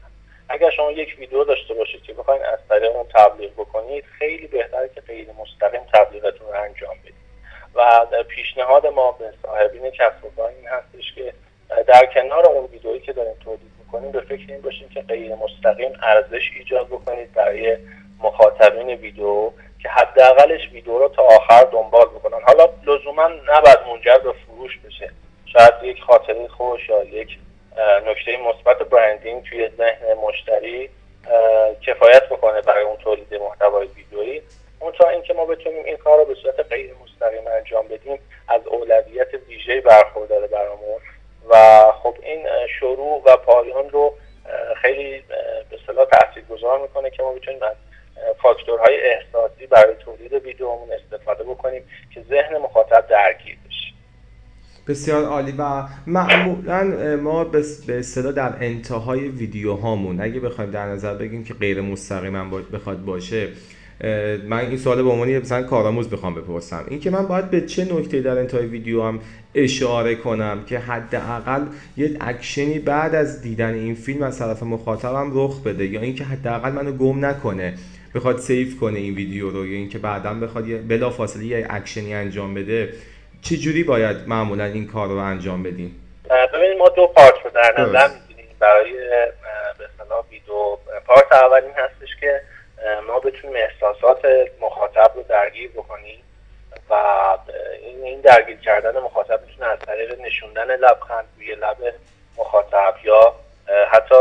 اگر 0.50 0.70
شما 0.70 0.92
یک 0.92 1.16
ویدیو 1.20 1.44
داشته 1.44 1.74
باشید 1.74 2.04
که 2.04 2.14
بخواین 2.14 2.46
از 2.46 2.60
طریق 2.70 2.96
اون 2.96 3.06
تبلیغ 3.16 3.52
بکنید 3.54 4.06
خیلی 4.20 4.48
بهتره 4.48 4.90
که 4.96 5.02
غیر 5.02 5.28
مستقیم 5.40 5.82
تبلیغتون 5.94 6.48
رو 6.48 6.62
انجام 6.62 6.96
بدید. 7.04 7.14
و 7.76 8.06
پیشنهاد 8.28 8.88
ما 8.88 9.12
به 9.12 9.34
صاحبین 9.42 9.90
کسب 9.90 10.26
و 10.26 10.30
کار 10.36 10.50
این 10.50 10.68
هستش 10.68 11.14
که 11.16 11.34
در 11.88 12.06
کنار 12.06 12.46
اون 12.46 12.66
ویدئویی 12.66 13.00
که 13.00 13.14
داریم 13.14 13.34
تولید 13.44 13.72
می‌کنیم 13.80 14.12
به 14.12 14.22
فکر 14.22 14.52
این 14.52 14.62
باشیم 14.62 14.90
که 14.90 15.02
غیر 15.02 15.36
مستقیم 15.36 15.92
ارزش 16.04 16.52
ایجاد 16.60 16.88
بکنید 16.88 17.34
برای 17.34 17.78
مخاطبین 18.20 18.90
ویدیو 18.90 19.52
که 19.80 19.90
حداقلش 19.90 20.70
ویدیو 20.72 20.98
رو 21.00 21.10
تا 21.10 21.24
آخر 21.24 21.64
دنبال 21.64 22.06
بکنن. 22.06 22.42
حالا 22.42 22.70
لزوما 22.88 23.28
نباید 23.28 23.80
منجر 23.88 24.18
به 24.18 24.32
فروش 24.32 24.78
بشه. 24.78 25.12
شاید 25.54 25.74
یک 25.84 26.02
خاطره 26.02 26.48
خوش 26.48 26.90
یا 26.90 27.04
یک 27.04 27.38
نکته 28.08 28.38
مثبت 28.38 28.78
برندینگ 28.78 29.44
توی 29.44 29.70
ذهن 29.78 30.14
مشتری 30.14 30.90
کفایت 31.88 32.30
بکنه 32.30 32.62
برای 32.62 32.84
اون 32.84 32.98
تولید 32.98 33.36
محتوای 33.36 33.88
ویدئویی. 33.88 34.42
تا 34.98 35.10
اینکه 35.10 35.34
ما 35.34 35.46
بتونیم 35.46 35.86
این 35.86 35.98
کار 35.98 36.18
رو 36.18 36.26
به 36.26 36.36
صورت 36.36 36.60
غیر 36.60 36.94
مستقیم 37.04 37.48
انجام 37.48 37.88
بدیم 37.88 38.20
از 38.48 38.68
اولویت 38.68 39.28
ویژه 39.48 39.82
برخورداره 39.82 40.48
برامون. 40.48 41.02
و 41.50 41.84
خب 42.04 42.16
این 42.24 42.48
شروع 42.80 43.24
و 43.26 43.38
پایان 43.38 43.90
رو 43.90 44.14
خیلی 44.82 45.24
به 45.70 45.78
صلاح 45.88 46.08
گذار 46.50 46.80
می‌کنه 46.80 47.10
که 47.10 47.24
ما 47.24 47.32
بتونیم 47.32 47.64
از 47.64 47.76
فاکتورهای 48.42 49.02
احساسی 49.02 49.68
برای 49.68 49.96
تولید 49.96 50.34
ویدیومون 50.34 50.90
استفاده 50.92 51.44
بکنیم 51.44 51.90
که 52.14 52.22
ذهن 52.22 52.58
مخاطب 52.58 53.08
درگیر 53.08 53.58
بشه. 53.68 53.83
بسیار 54.88 55.26
عالی 55.26 55.54
و 55.58 55.84
معمولا 56.08 57.18
ما 57.24 57.44
به 57.44 58.00
اصطلاح 58.00 58.32
در 58.32 58.56
انتهای 58.60 59.28
ویدیو 59.28 59.74
هامون 59.74 60.22
اگه 60.22 60.40
بخوایم 60.40 60.72
در 60.72 60.86
نظر 60.86 61.16
بگیم 61.16 61.44
که 61.44 61.54
غیر 61.54 61.82
مستقیما 61.82 62.62
بخواد 62.74 63.06
باشه 63.06 63.48
من 64.50 64.58
این 64.58 64.78
سوال 64.78 65.04
به 65.04 65.10
عنوان 65.10 65.38
مثلا 65.38 65.64
کارآموز 65.64 66.10
بخوام 66.10 66.36
بپرسم. 66.36 66.86
اینکه 66.88 67.10
من 67.10 67.28
باید 67.28 67.50
به 67.50 67.62
چه 67.62 67.94
نکته 67.94 68.22
در 68.22 68.38
انتهای 68.38 68.66
ویدیو 68.66 69.04
هم 69.04 69.20
اشاره 69.56 70.16
کنم 70.16 70.64
که 70.66 70.80
حداقل 70.80 71.66
یه 71.98 72.18
اکشنی 72.22 72.80
بعد 72.80 73.16
از 73.16 73.42
دیدن 73.42 73.74
این 73.74 73.96
فیلم 73.96 74.24
از 74.24 74.40
طرف 74.40 74.64
مخاطبم 74.64 75.32
رخ 75.34 75.64
بده 75.64 75.86
یا 75.86 76.02
اینکه 76.02 76.24
حداقل 76.24 76.72
منو 76.72 76.92
گم 76.92 77.26
نکنه 77.26 77.74
بخواد 78.16 78.40
save 78.40 78.80
کنه 78.80 79.00
این 79.00 79.14
ویدیو 79.14 79.50
رو 79.50 79.68
یا 79.68 79.78
اینکه 79.78 79.98
بعدا 79.98 80.34
بخواد 80.34 80.88
بلا 80.88 81.10
فاصله 81.10 81.46
یه 81.46 81.68
اکشنی 81.70 82.14
انجام 82.14 82.54
بده. 82.54 82.90
چه 83.44 83.58
جوری 83.58 83.84
باید 83.84 84.18
معمولا 84.28 84.64
این 84.64 84.88
کار 84.88 85.08
رو 85.08 85.18
انجام 85.18 85.64
بدیم؟ 85.64 86.20
ببینید 86.54 86.78
ما 86.78 86.90
دو 86.90 87.08
پارت 87.08 87.34
رو 87.44 87.50
در 87.50 87.82
نظر 87.82 88.08
می‌گیریم. 88.08 88.56
برای 88.60 88.94
به 89.78 90.16
ویدیو 90.32 90.78
پارت 91.08 91.32
اول 91.32 91.62
این 91.64 91.74
هستش 91.74 92.10
که 92.20 92.42
ما 93.08 93.20
بتونیم 93.20 93.56
احساسات 93.56 94.26
مخاطب 94.62 95.12
رو 95.16 95.24
درگیر 95.24 95.72
بکنیم 95.72 96.24
و 96.90 96.94
این 98.04 98.22
درگیر 98.22 98.58
کردن 98.58 99.00
مخاطب 99.00 99.40
می‌تونه 99.48 99.68
از 99.70 99.80
طریق 99.80 100.22
نشوندن 100.22 100.76
لبخند 100.76 101.26
روی 101.38 101.56
لب 101.56 101.94
مخاطب 102.38 102.96
یا 103.04 103.36
حتی 103.92 104.16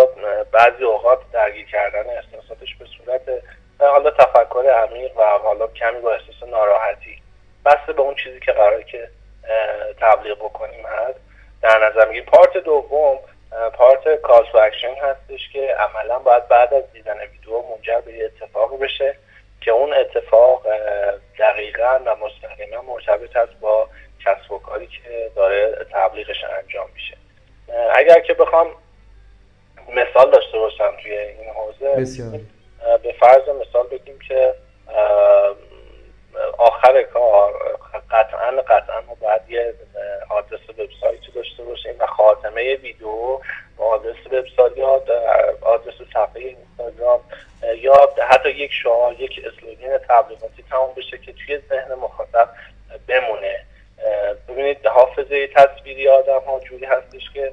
بعضی 0.53 0.85
اوقات 0.85 1.19
درگیر 1.33 1.67
کردن 1.67 2.11
احساساتش 2.11 2.75
به 2.75 2.85
صورت 2.97 3.23
حالا 3.79 4.11
تفکر 4.11 4.87
عمیق 4.89 5.19
و 5.19 5.23
حالا 5.23 5.67
کمی 5.67 6.01
با 6.01 6.13
احساس 6.13 6.51
ناراحتی. 6.51 7.22
بسته 7.65 7.93
به 7.93 8.03
اون 8.03 8.15
چیزی 8.15 8.41
که 8.41 8.53
قراره 8.53 8.85
که 8.85 9.09
تبلیغ 10.01 10.39
بکنیم 10.39 10.87
هست. 10.87 11.21
در 11.63 11.89
نظر 11.89 12.09
میگیم 12.09 12.25
part 12.25 12.57
دوم 12.57 13.19
part 13.73 14.21
call 14.21 14.47
to 14.53 14.59
action 14.59 14.95
هستش 14.95 15.49
که 15.53 15.75
عملا 15.75 16.19
باید 16.19 16.49
بعد 16.49 16.75
از 16.75 16.93
دیدن 16.93 17.19
ویدیو 17.19 17.63
منجر 17.63 18.01
به 18.01 18.13
یه 18.13 18.25
اتفاقی 18.25 18.77
بشه 18.77 19.17
که 19.61 19.71
اون 19.71 19.93
اتفاق 19.93 20.67
دقیقا 21.39 22.01
و 22.07 22.17
مستقیما 22.17 22.83
مرتبط 22.83 23.37
است 23.37 23.53
با 23.61 23.89
کسب 24.25 24.53
و 24.53 24.59
کاری 24.59 24.87
که 24.87 25.31
داره 25.37 25.87
تبلیغش 25.93 26.45
انجام 26.45 26.89
میشه. 26.95 27.17
اگر 27.97 28.21
که 28.21 28.35
بخوام 28.35 28.67
مثال 29.89 30.31
داشته 30.31 30.59
باشم 30.59 30.97
توی 31.03 31.19
این 31.19 31.51
حوزه 31.51 32.17
به 33.03 33.13
فرض 33.21 33.49
مثال 33.49 33.87
بگیم 33.87 34.19
که 34.29 34.55
آخر 36.59 37.03
کار 37.03 37.79
قطعا 38.11 38.51
قطعا 38.51 39.01
ما 39.01 39.15
باید 39.21 39.43
یه 39.49 39.75
آدرس 40.31 40.61
وبسایتی 40.69 41.33
داشته 41.35 41.63
باشیم 41.63 41.95
و 41.99 42.07
خاتمه 42.07 42.75
ویدیو 42.75 43.41
با 43.77 43.85
آدرس 43.85 44.27
وبسایت 44.27 44.77
یا 44.77 45.03
آدرس 45.63 45.95
صفحه 46.15 46.43
اینستاگرام 46.43 47.21
یا 47.79 48.09
حتی 48.31 48.51
یک 48.51 48.73
شعار 48.73 49.13
یک 49.13 49.41
اسلوگن 49.45 49.99
تبلیغاتی 49.99 50.65
تمام 50.71 50.95
بشه 50.97 51.19
که 51.19 51.33
توی 51.33 51.59
ذهن 51.59 51.95
مخاطب 51.95 52.49
بمونه. 53.09 53.65
ببینید 54.49 54.87
حافظه 54.87 55.47
تصویری 55.47 56.09
آدم 56.09 56.39
ها 56.39 56.61
جوری 56.61 56.85
هستش 56.85 57.31
که 57.35 57.53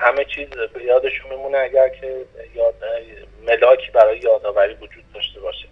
همه 0.00 0.24
چیز 0.24 0.48
به 0.48 0.84
یادشون 0.84 1.30
میمونه 1.30 1.58
اگر 1.58 1.88
که 1.88 2.24
یاد 2.54 2.74
ملاکی 3.46 3.90
برای 3.90 4.18
یادآوری 4.18 4.74
وجود 4.74 5.04
داشته 5.14 5.40
باشه. 5.40 5.68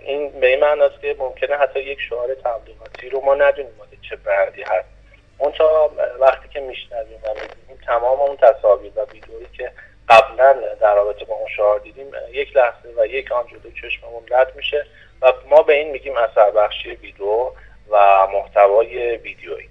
این 0.00 0.40
به 0.40 0.46
این 0.46 0.60
معنی 0.60 0.80
است 0.80 1.00
که 1.00 1.16
ممکنه 1.18 1.56
حتی 1.56 1.80
یک 1.80 2.00
شعار 2.00 2.34
تبلیغاتی 2.34 3.08
رو 3.08 3.20
ما 3.20 3.34
ندونیم 3.34 3.72
چه 4.08 4.16
برندی 4.16 4.62
هست. 4.62 4.88
اون 5.38 5.52
وقتی 6.20 6.48
که 6.48 6.60
میشنویم 6.60 7.20
و 7.22 7.28
می‌بینیم 7.28 7.84
تمام 7.86 8.20
اون 8.20 8.36
تصاویر 8.36 8.92
و 8.96 9.04
ویدئویی 9.12 9.46
که 9.56 9.72
قبلا 10.08 10.52
در 10.80 10.94
رابطه 10.94 11.24
با 11.24 11.34
اون 11.34 11.48
شعار 11.56 11.78
دیدیم 11.78 12.06
یک 12.32 12.56
لحظه 12.56 12.88
و 12.96 13.06
یک 13.06 13.32
آن 13.32 13.46
جلو 13.46 13.72
چشممون 13.82 14.22
رد 14.30 14.56
میشه 14.56 14.86
و 15.22 15.32
ما 15.48 15.62
به 15.62 15.74
این 15.74 15.90
میگیم 15.90 16.16
اثر 16.16 16.50
بخشی 16.50 16.90
ویدیو 16.90 17.50
و 17.90 18.26
محتوای 18.26 19.16
ویدیویی 19.16 19.68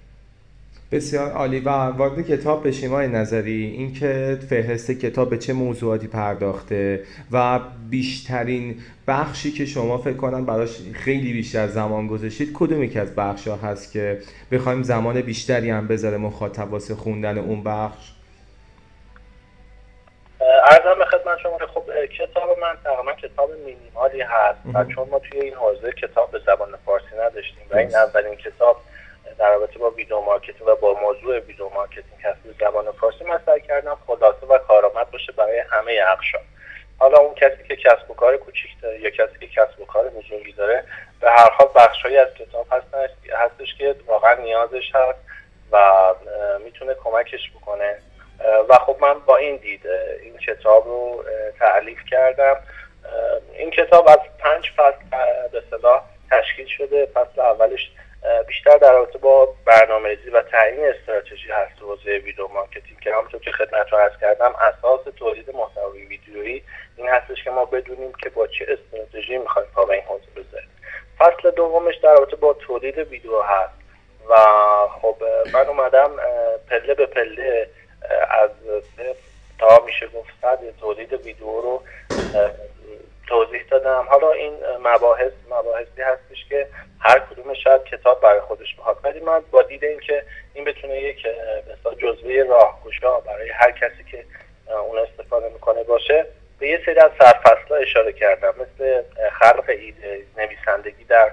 بسیار 0.92 1.30
عالی 1.30 1.60
و 1.60 1.70
وارد 1.70 2.26
کتاب 2.26 2.68
بشیم 2.68 2.90
های 2.90 3.08
نظری. 3.08 3.64
اینکه 3.64 4.38
فهرست 4.48 4.90
کتاب 4.90 5.30
به 5.30 5.38
چه 5.38 5.52
موضوعاتی 5.52 6.06
پرداخته 6.06 7.02
و 7.32 7.60
بیشترین 7.90 8.76
بخشی 9.08 9.52
که 9.52 9.66
شما 9.66 9.98
فکر 9.98 10.16
کنم 10.16 10.46
براش 10.46 10.78
خیلی 10.94 11.32
بیشتر 11.32 11.66
زمان 11.66 12.06
گذاشتید 12.06 12.52
کدوم 12.54 12.82
یکی 12.82 12.98
از 12.98 13.14
بخش 13.14 13.48
ها 13.48 13.56
هست 13.56 13.92
که 13.92 14.18
بخوایم 14.52 14.82
زمان 14.82 15.20
بیشتری 15.20 15.70
هم 15.70 15.88
بذاره 15.88 16.16
مخاطب 16.16 16.72
واسه 16.72 16.94
خوندن 16.94 17.38
اون 17.38 17.64
بخش؟ 17.64 18.12
ارزم 20.70 20.98
به 20.98 21.04
خدمت 21.04 21.38
شما 21.38 21.58
خب 21.74 21.82
کتاب 22.18 22.58
من 22.62 22.76
تقریبا 22.84 23.12
کتاب 23.12 23.50
مینیمالی 23.64 24.20
هست 24.20 24.58
و 24.74 24.84
چون 24.84 25.08
ما 25.08 25.18
توی 25.18 25.40
این 25.40 25.54
حوزه 25.54 25.92
کتاب 25.92 26.30
به 26.30 26.40
زبان 26.46 26.68
فارسی 26.86 27.16
نداشتیم 27.26 27.64
و 27.70 27.76
این 27.76 27.94
اولین 27.94 28.34
کتاب 28.34 28.76
در 29.38 29.50
رابطه 29.50 29.78
با 29.78 29.90
video 29.90 30.20
marketing 30.20 30.68
و 30.68 30.74
با 30.74 30.94
موضوع 30.94 31.38
video 31.38 31.68
marketing 31.68 32.22
هست. 32.24 32.38
زبان 32.60 32.92
فارسی 32.92 33.24
سعی 33.46 33.60
کردم 33.60 33.98
خلاصه 34.06 34.46
و 34.46 34.58
کارآمد 34.58 35.10
باشه 35.10 35.32
برای 35.32 35.58
همه 35.58 36.00
اقشار 36.08 36.42
حالا 36.98 37.18
اون 37.18 37.34
کسی 37.34 37.68
که 37.68 37.76
کسب 37.76 38.10
و 38.10 38.14
کار 38.14 38.36
کوچیک 38.36 38.70
داره 38.82 39.00
یا 39.00 39.10
کسی 39.10 39.38
که 39.40 39.46
کسب 39.46 39.80
و 39.80 39.84
کار 39.84 40.08
بزرگی 40.08 40.52
داره 40.52 40.84
به 41.20 41.30
هر 41.30 41.50
حال 41.50 41.68
بخشهایی 41.74 42.16
از 42.16 42.34
کتاب 42.34 42.66
هستش 42.70 43.10
هستش 43.32 43.74
که 43.78 43.94
واقعا 44.06 44.34
نیازش 44.34 44.90
هست 44.94 45.18
و 45.72 45.92
می‌تونه 46.64 46.94
کمکش 46.94 47.50
بکنه. 47.50 47.98
و 48.68 48.74
خب 48.74 48.96
من 49.00 49.18
با 49.18 49.36
این 49.36 49.56
دید 49.56 49.86
این 50.22 50.38
کتاب 50.38 50.86
رو 50.86 51.24
تألیف 51.58 51.98
کردم. 52.10 52.56
این 53.52 53.70
کتاب 53.70 54.08
از 54.08 54.18
پنج 54.38 54.70
فصل 54.76 55.04
به 55.52 55.62
اصطلاح 55.70 56.02
تشکیل 56.30 56.66
شده. 56.66 57.06
فصل 57.06 57.40
اولش 57.40 57.90
بیشتر 58.46 58.76
در 58.76 58.92
رابطه 58.92 59.18
با 59.18 59.54
برنامه‌ریزی 59.64 60.30
و 60.30 60.42
تعیین 60.42 60.86
استراتژی 60.86 61.50
هست 61.50 61.82
حوزه 61.82 62.10
video 62.10 62.48
marketing 62.48 63.00
که 63.00 63.14
همونطور 63.14 63.40
که 63.40 63.52
خدمتتون 63.52 63.98
عرض 63.98 64.12
کردم 64.20 64.54
اساس 64.60 65.00
تولید 65.16 65.50
محتوای 65.54 66.06
ویدیویی 66.06 66.62
این 66.96 67.08
هستش 67.08 67.44
که 67.44 67.50
ما 67.50 67.64
بدونیم 67.64 68.12
که 68.12 68.30
با 68.30 68.46
چه 68.46 68.66
استراتژی 68.68 69.38
می‌خوایم 69.38 69.68
پا 69.74 69.84
به 69.84 69.94
این 69.94 70.02
حوزه 70.02 70.30
بذاریم. 70.36 70.68
فصل 71.18 71.50
دومش 71.50 71.96
در 71.96 72.14
رابطه 72.14 72.36
با 72.36 72.52
تولید 72.52 72.98
ویدیو 72.98 73.42
هست 73.42 73.74
و 74.28 74.36
خب 75.02 75.16
من 75.52 75.66
اومدم 75.66 76.10
پله 76.70 76.94
به 76.94 77.06
پله 77.06 77.68
از 78.30 78.50
تا 79.58 79.84
میشه 79.86 80.06
گفت 80.06 80.32
تولید 80.80 81.12
ویدیو 81.12 81.60
رو 81.60 81.82
توضیح 83.32 83.62
دادم. 83.70 84.06
حالا 84.08 84.32
این 84.32 84.52
مباحث 84.82 85.32
مباحثی 85.50 86.02
هستش 86.02 86.44
که 86.48 86.66
هر 87.00 87.18
کدوم 87.18 87.54
شاید 87.54 87.84
کتاب 87.84 88.20
برای 88.20 88.40
خودش 88.40 88.76
بخواد 88.76 88.98
ولی 89.02 89.20
من 89.20 89.40
با 89.50 89.62
دید 89.62 89.84
اینکه 89.84 90.24
این 90.54 90.64
بتونه 90.64 91.02
یک 91.02 91.26
مثلا 91.72 91.94
جزوه 91.94 92.44
راهگشا 92.48 93.20
برای 93.20 93.48
هر 93.48 93.70
کسی 93.70 94.04
که 94.10 94.24
اون 94.88 94.98
استفاده 94.98 95.48
می‌کنه 95.48 95.82
باشه 95.82 96.26
به 96.58 96.68
یه 96.68 96.80
سری 96.86 96.98
از 96.98 97.10
سرفصل 97.18 97.74
اشاره 97.74 98.12
کردم. 98.12 98.54
مثل 98.58 99.02
خلق 99.32 99.64
ایده 99.68 100.22
نویسندگی 100.36 101.04
در 101.04 101.32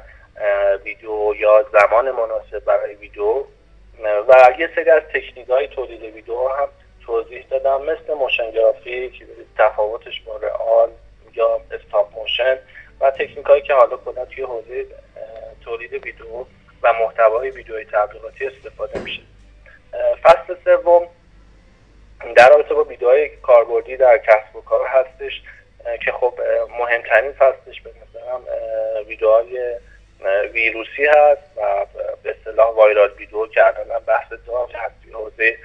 ویدیو 0.83 1.33
یا 1.39 1.65
زمان 1.73 2.11
مناسب 2.11 2.59
برای 2.59 2.95
ویدیو. 2.95 3.43
و 4.27 4.53
یه 4.59 4.69
سری 4.75 4.89
از 4.89 5.03
تکنیک 5.13 5.49
های 5.49 5.67
تولید 5.67 6.01
ویدیو 6.01 6.47
هم 6.47 6.67
توضیح 7.05 7.45
دادم. 7.49 7.81
مثل 7.81 8.13
motion 8.13 8.51
graphic 8.51 9.23
تفاوتش 9.57 10.21
با 10.21 10.37
real. 10.37 10.89
یا 11.35 11.61
stop 11.71 12.13
motion 12.15 12.57
و 12.99 13.11
تکنیک 13.11 13.45
هایی 13.45 13.61
که 13.61 13.73
حالا 13.73 13.97
کلا 13.97 14.25
توی 14.25 14.43
حوزه 14.43 14.85
تولید 15.61 15.93
ویدیو 15.93 16.45
و 16.83 16.93
محتوای 16.93 17.49
ویدیوی 17.49 17.85
تبلیغاتی 17.85 18.47
استفاده 18.47 18.99
میشه. 18.99 19.21
فصل 20.23 20.55
سوم 20.65 21.07
در 22.35 22.49
رابطه 22.49 22.73
با 22.73 22.83
ویدیوهای 22.83 23.29
کاربردی 23.29 23.97
در 23.97 24.17
کسب 24.17 24.55
و 24.55 24.61
کار 24.61 24.87
هستش 24.87 25.41
که 26.05 26.11
خب 26.11 26.33
مهمترین 26.79 27.31
فصلش 27.31 27.81
به 27.81 27.89
نظرم 27.89 28.41
ویدیوهای 29.07 29.79
ویروسی 30.53 31.05
هست 31.05 31.57
و 31.57 31.85
به 32.23 32.35
اصطلاح 32.39 32.75
viral 32.75 33.11
video 33.17 33.47
کردن 33.47 33.99
بحث 34.07 34.33
داغ 34.47 34.75
هست 34.75 34.95
توی 35.03 35.13
حوزه 35.13 35.57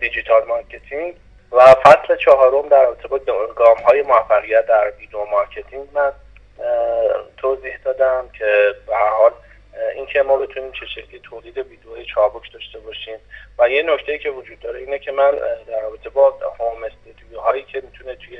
digital 0.00 0.44
marketing. 0.44 1.14
و 1.52 1.74
فصل 1.74 2.16
چهارم 2.16 2.68
در 2.68 2.82
رابطه 2.82 3.08
با 3.08 3.18
گام 3.56 3.76
های 3.76 4.02
موفقیت 4.02 4.66
در 4.66 4.92
video 4.98 5.24
marketing 5.24 5.88
من 5.94 6.12
توضیح 7.36 7.76
دادم 7.84 8.28
که 8.38 8.74
به 8.86 8.91
هر 8.91 8.96
حال 8.96 9.32
اینکه 9.94 10.22
ما 10.22 10.36
بتونیم 10.36 10.72
چه 10.72 10.86
شکلی 10.86 11.20
تولید 11.20 11.58
ویدیوهای 11.58 12.04
چابک 12.04 12.52
داشته 12.52 12.78
باشیم 12.78 13.18
و 13.58 13.68
یه 13.68 13.82
نکته 13.82 14.18
که 14.18 14.30
وجود 14.30 14.60
داره 14.60 14.78
اینه 14.78 14.98
که 14.98 15.12
من 15.12 15.30
در 15.66 15.80
رابطه 15.82 16.10
با 16.10 16.34
home 16.58 16.84
studio 16.84 17.40
هایی 17.40 17.62
که 17.62 17.80
می‌تونه 17.80 18.14
توی 18.14 18.38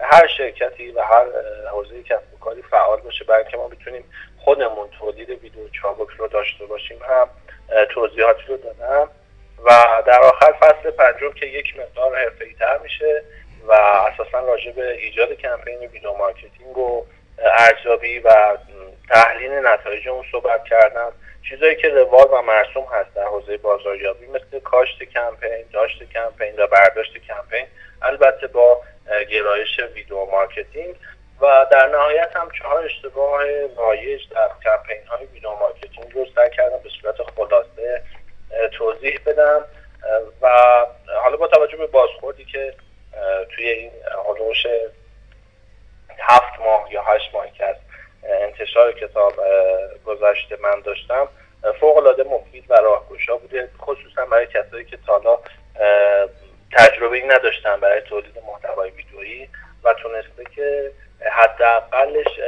هر 0.00 0.26
شرکتی 0.26 0.90
و 0.90 1.02
هر 1.02 1.26
حوزه 1.72 2.02
کسب 2.02 2.34
و 2.34 2.38
کاری 2.40 2.62
فعال 2.62 3.00
باشه 3.00 3.24
برای 3.24 3.42
اینکه 3.42 3.56
ما 3.56 3.68
بتونیم 3.68 4.04
خودمون 4.38 4.88
تولید 4.98 5.30
ویدیو 5.30 5.68
چابک 5.68 6.08
رو 6.18 6.28
داشته 6.28 6.66
باشیم 6.66 6.98
هم 7.08 7.28
توضیحاتی 7.88 8.42
رو 8.48 8.56
دادم. 8.56 9.08
و 9.64 10.02
در 10.06 10.20
آخر 10.20 10.52
فصل 10.52 10.90
پنجم 10.90 11.32
که 11.32 11.46
یک 11.46 11.78
مقدار 11.78 12.16
حرفه‌ای‌تر 12.16 12.78
میشه 12.78 13.22
و 13.66 13.72
اساسا 13.72 14.38
راجع 14.38 14.72
به 14.72 14.92
ایجاد 14.92 15.32
کمپین 15.32 15.78
video 15.78 16.12
marketing 16.12 16.78
و 16.78 17.06
ارزیابی 17.38 18.18
و 18.18 18.56
تحلیل 19.08 19.52
نتایج 19.52 20.08
اون 20.08 20.24
صحبت 20.32 20.64
کردم 20.64 21.12
چیزایی 21.48 21.76
که 21.76 21.88
روال 21.88 22.26
و 22.32 22.42
مرسوم 22.42 22.84
هست 22.92 23.14
در 23.14 23.24
حوزه 23.24 23.56
بازاریابی 23.56 24.26
مثل 24.26 24.60
کاشت 24.60 25.02
کمپین 25.02 25.64
داشت 25.72 26.02
کمپین 26.12 26.54
و 26.58 26.66
برداشت 26.66 27.18
کمپین 27.18 27.66
البته 28.02 28.46
با 28.46 28.82
گرایش 29.30 29.80
video 29.94 30.24
marketing. 30.24 30.94
و 31.40 31.66
در 31.70 31.86
نهایت 31.86 32.36
هم 32.36 32.48
چهار 32.58 32.84
اشتباه 32.84 33.42
رایج 33.76 34.20
در 34.30 34.48
کمپین 34.64 35.06
های 35.06 35.26
video 35.26 35.50
marketing 35.50 36.14
رو 36.14 36.26
سعی 36.34 36.50
کردم 36.50 36.78
به 36.82 36.90
صورت 37.00 37.16
خلاصه 37.36 38.02
توضیح 38.78 39.20
بدم 39.26 39.64
و 40.42 40.48
حالا 41.22 41.36
با 41.36 41.46
توجه 41.48 41.76
به 41.76 41.86
بازخوردی 41.86 42.44
که 42.44 42.74
توی 43.56 43.68
این 43.68 43.90
حول 44.26 44.41
و 44.41 44.46
حوش 44.46 44.66
هفت 46.18 46.60
ماه 46.60 46.88
یا 46.92 47.02
هشت 47.02 47.34
ماهی 47.34 47.50
که 47.50 47.64
از 47.64 47.76
انتشار 48.22 48.92
کتاب 48.92 49.32
گذشته 50.06 50.56
من 50.62 50.80
داشتم 50.80 51.28
فوق 51.80 51.96
العاده 51.96 52.24
مفید 52.24 52.64
و 52.68 52.74
راهگشا 52.74 53.36
بوده 53.36 53.70
خصوصا 53.78 54.26
برای 54.26 54.46
کسایی 54.46 54.84
که 54.84 54.98
تا 55.06 55.17
حالا 55.17 55.38
تجربه 56.72 57.16
ای 57.16 57.26
نداشتن 57.26 57.80
برای 57.80 58.00
تولید 58.00 58.38
محتوای 58.46 58.90
ویدیویی 58.90 59.48
و 59.84 59.94
تونسته 59.94 60.44
که 60.56 60.92
حداقلش 61.30 62.40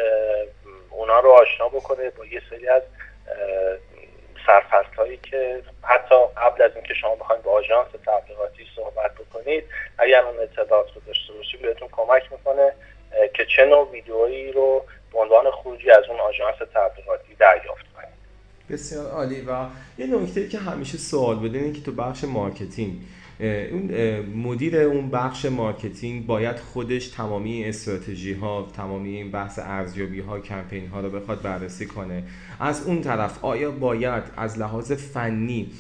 اونا 0.91 1.21
رو 1.21 1.31
آشنا 1.31 1.69
بکنه 1.69 2.11
با 2.11 2.27
یه 2.27 2.43
سری 2.51 2.69
از 2.69 2.83
سرفست 4.47 4.95
هایی 4.95 5.17
که 5.17 5.63
حتی 5.83 6.15
قبل 6.37 6.63
از 6.63 6.71
اینکه 6.75 6.95
شما 6.95 7.15
بخواید 7.15 7.43
با 7.43 7.53
آژانس 7.53 7.89
تبلیغاتی 8.07 8.67
صحبت 8.77 9.15
بکنید 9.15 9.65
اگر 9.99 10.23
اون 10.23 10.39
اطلاعات 10.39 10.95
رو 10.95 11.01
داشته 11.07 11.33
باشید 11.33 11.63
بهتون 11.63 11.89
کمک 11.93 12.33
می‌کنه 12.33 12.73
که 13.35 13.47
چه 13.57 13.65
نوع 13.65 13.91
ویدئویی 13.91 14.53
رو 14.53 14.85
به 15.13 15.19
عنوان 15.19 15.51
خروجی 15.51 15.91
از 15.91 16.05
اون 16.09 16.21
آژانس 16.21 16.57
تبلیغاتی 16.75 17.35
دریافت 17.35 17.85
کنید 17.97 18.21
بسیار 18.71 19.07
عالی 19.07 19.41
و 19.41 19.67
یه 19.99 20.07
نکته 20.31 20.49
که 20.49 20.59
همیشه 20.59 20.99
سوال 20.99 21.39
بوده 21.39 21.59
اینه 21.59 21.73
که 21.73 21.81
تو 21.81 21.93
بخش 21.93 22.25
marketing 22.25 22.93
اون 23.41 24.21
مدیر 24.21 24.77
اون 24.77 25.11
بخش 25.11 25.45
marketing 25.45 26.27
باید 26.27 26.57
خودش 26.57 27.09
تمامی 27.09 27.65
استراتژی 27.65 28.33
ها 28.33 28.69
تمامی 28.77 29.17
این 29.17 29.31
بحث 29.31 29.59
ارزیابی 29.63 30.21
ها 30.21 30.41
کمپین 30.41 30.89
ها 30.89 31.01
رو 31.01 31.11
بخواد 31.11 31.43
بررسی 31.43 31.87
کنه. 31.87 32.23
از 32.61 32.87
اون 32.87 33.01
طرف 33.01 33.45
آیا 33.45 33.71
باید 33.71 34.23
از 34.37 34.59
لحاظ 34.59 34.93
فنی 34.93 35.71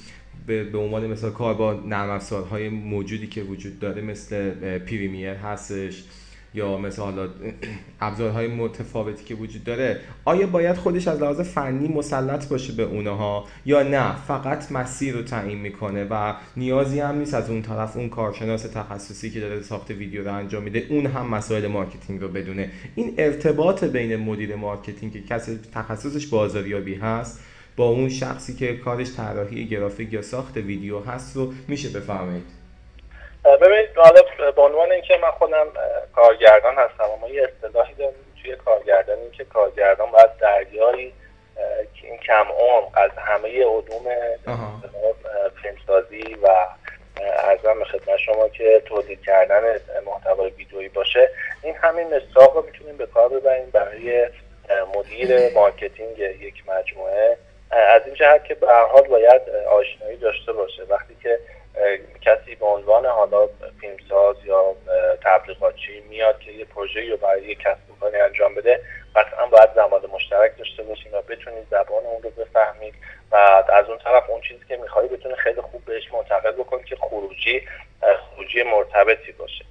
به 0.47 0.79
عنوان 0.79 1.07
مثلا 1.07 1.31
کار 1.31 1.55
با 1.55 1.73
نرم 1.73 2.11
افزارهای 2.11 2.69
موجودی 2.69 3.27
که 3.27 3.43
وجود 3.43 3.79
داره 3.79 4.03
مثل 4.03 4.79
Premiere 4.79 5.31
هستش 5.35 6.05
یا 6.55 6.77
مثل 6.77 7.03
حالا 7.03 7.29
ابزارهای 8.01 8.47
متفاوتی 8.47 9.25
که 9.25 9.35
وجود 9.35 9.65
داره 9.65 10.01
آیا 10.25 10.47
باید 10.47 10.77
خودش 10.77 11.09
از 11.09 11.23
لحاظ 11.23 11.41
فنی 11.41 11.89
مسلط 11.89 12.49
باشه 12.49 12.73
به 12.73 12.83
اونها 12.83 13.45
یا 13.67 13.83
نه؟ 13.83 14.17
فقط 14.17 14.73
مسیر 14.73 15.15
رو 15.15 15.23
تعیین 15.23 15.59
می‌کنه 15.59 16.05
و 16.11 16.35
نیازی 16.57 17.01
هم 17.01 17.19
نیست 17.19 17.35
از 17.35 17.51
اون 17.51 17.63
طرف 17.63 17.97
اون 17.97 18.09
کارشناس 18.09 18.63
تخصصی 18.63 19.31
که 19.31 19.41
داره 19.41 19.63
ساخت 19.63 19.91
ویدیو 19.91 20.25
رو 20.25 20.35
انجام 20.35 20.63
میده 20.63 20.87
اون 20.89 21.07
هم 21.07 21.29
مسائل 21.29 21.67
marketing 21.66 22.21
رو 22.21 22.29
بدونه. 22.29 22.71
این 22.95 23.15
ارتباط 23.19 23.85
بین 23.85 24.17
مدیر 24.17 24.57
marketing 24.57 25.12
که 25.13 25.23
کسی 25.23 25.59
تخصصش 25.75 26.27
بازاریابی 26.27 26.95
هست 26.95 27.41
با 27.77 27.89
اون 27.89 28.09
شخصی 28.09 28.55
که 28.55 28.77
کارش 28.77 29.15
طراحی 29.15 29.67
گرافیک 29.67 30.13
یا 30.13 30.23
ساخت 30.23 30.57
ویدیو 30.57 31.01
هست 31.01 31.37
رو 31.37 31.53
میشه 31.69 31.89
بفرمایید. 31.89 32.60
ببینید 33.44 33.96
حالا 33.96 34.22
به 34.57 34.62
عنوان 34.62 34.92
اینکه 34.92 35.16
من 35.16 35.31
خودم 35.31 35.66
کارگردان 36.14 36.74
هستم 36.74 37.05
اما 37.05 37.29
یه 37.29 37.42
اصطلاحی 37.42 37.94
داریم 37.94 38.14
توی 38.42 38.57
کارگردانی 38.57 39.31
که 39.31 39.44
کارگردان 39.44 40.11
باید 40.11 40.37
دریایی 40.40 41.12
این 42.03 42.18
کم 42.18 42.46
عمق 42.61 42.88
از 42.94 43.11
همه 43.18 43.64
علوم 43.64 44.05
فیلمسازی 45.62 46.37
و 46.42 46.66
عرضم 47.21 47.85
خدمت 47.85 48.16
شما 48.16 48.48
که 48.48 48.83
تولید 48.85 49.22
کردن 49.22 49.62
محتوای 50.07 50.50
ویدئویی 50.50 50.88
باشه 50.88 51.31
این 51.62 51.74
همین 51.74 52.16
مصداق 52.16 52.57
رو 52.57 52.62
می‌تونیم 52.62 52.96
به 52.96 53.07
کار 53.07 53.29
ببریم 53.29 53.70
برای 53.70 54.29
مدیر 54.96 55.55
marketing 55.55 56.19
یک 56.18 56.62
مجموعه. 56.68 57.37
از 57.70 58.03
این 58.07 58.14
جهت 58.14 58.44
که 58.44 58.55
به 58.55 58.66
هر 58.66 58.85
حال 58.85 59.03
باید 59.03 59.42
آشنایی 59.50 60.16
داشته 60.16 60.53
باشه. 60.53 60.83
وقتی 60.88 61.16
که 61.22 61.38
کسی 62.21 62.55
به 62.55 62.66
عنوان 62.66 63.07
حالا 63.07 63.49
فیلمساز 63.81 64.37
یا 64.45 64.77
تبلیغاتچی 65.25 66.01
میاد 66.01 66.40
که 66.40 66.53
یه 66.53 66.64
پروژه 66.64 67.11
رو 67.11 67.16
برای 67.16 67.49
یه 67.49 67.55
کسب 67.55 67.90
و 67.90 67.95
کاری 68.01 68.21
انجام 68.21 68.55
بده 68.55 68.81
قطعا 69.16 69.47
باید 69.47 69.75
زبان 69.75 70.07
مشترک 70.12 70.59
داشته 70.59 70.83
باشیم 70.83 71.14
و 71.14 71.23
بتونید 71.23 71.66
زبان 71.71 72.07
اون 72.07 72.23
رو 72.23 72.31
بفهمید 72.31 72.95
و 73.31 73.37
از 73.73 73.88
اون 73.88 73.99
طرف 73.99 74.31
اون 74.31 74.40
چیزی 74.40 74.64
که 74.69 74.77
میخوایی 74.77 75.09
بتونه 75.09 75.35
خیلی 75.35 75.61
خوب 75.61 75.85
بهش 75.85 76.12
منتقل 76.12 76.53
بکنید 76.53 76.85
که 76.85 76.97
خروجی 76.97 77.62
خروجی 78.01 78.62
مرتبطی 78.62 79.33
باشه. 79.33 79.64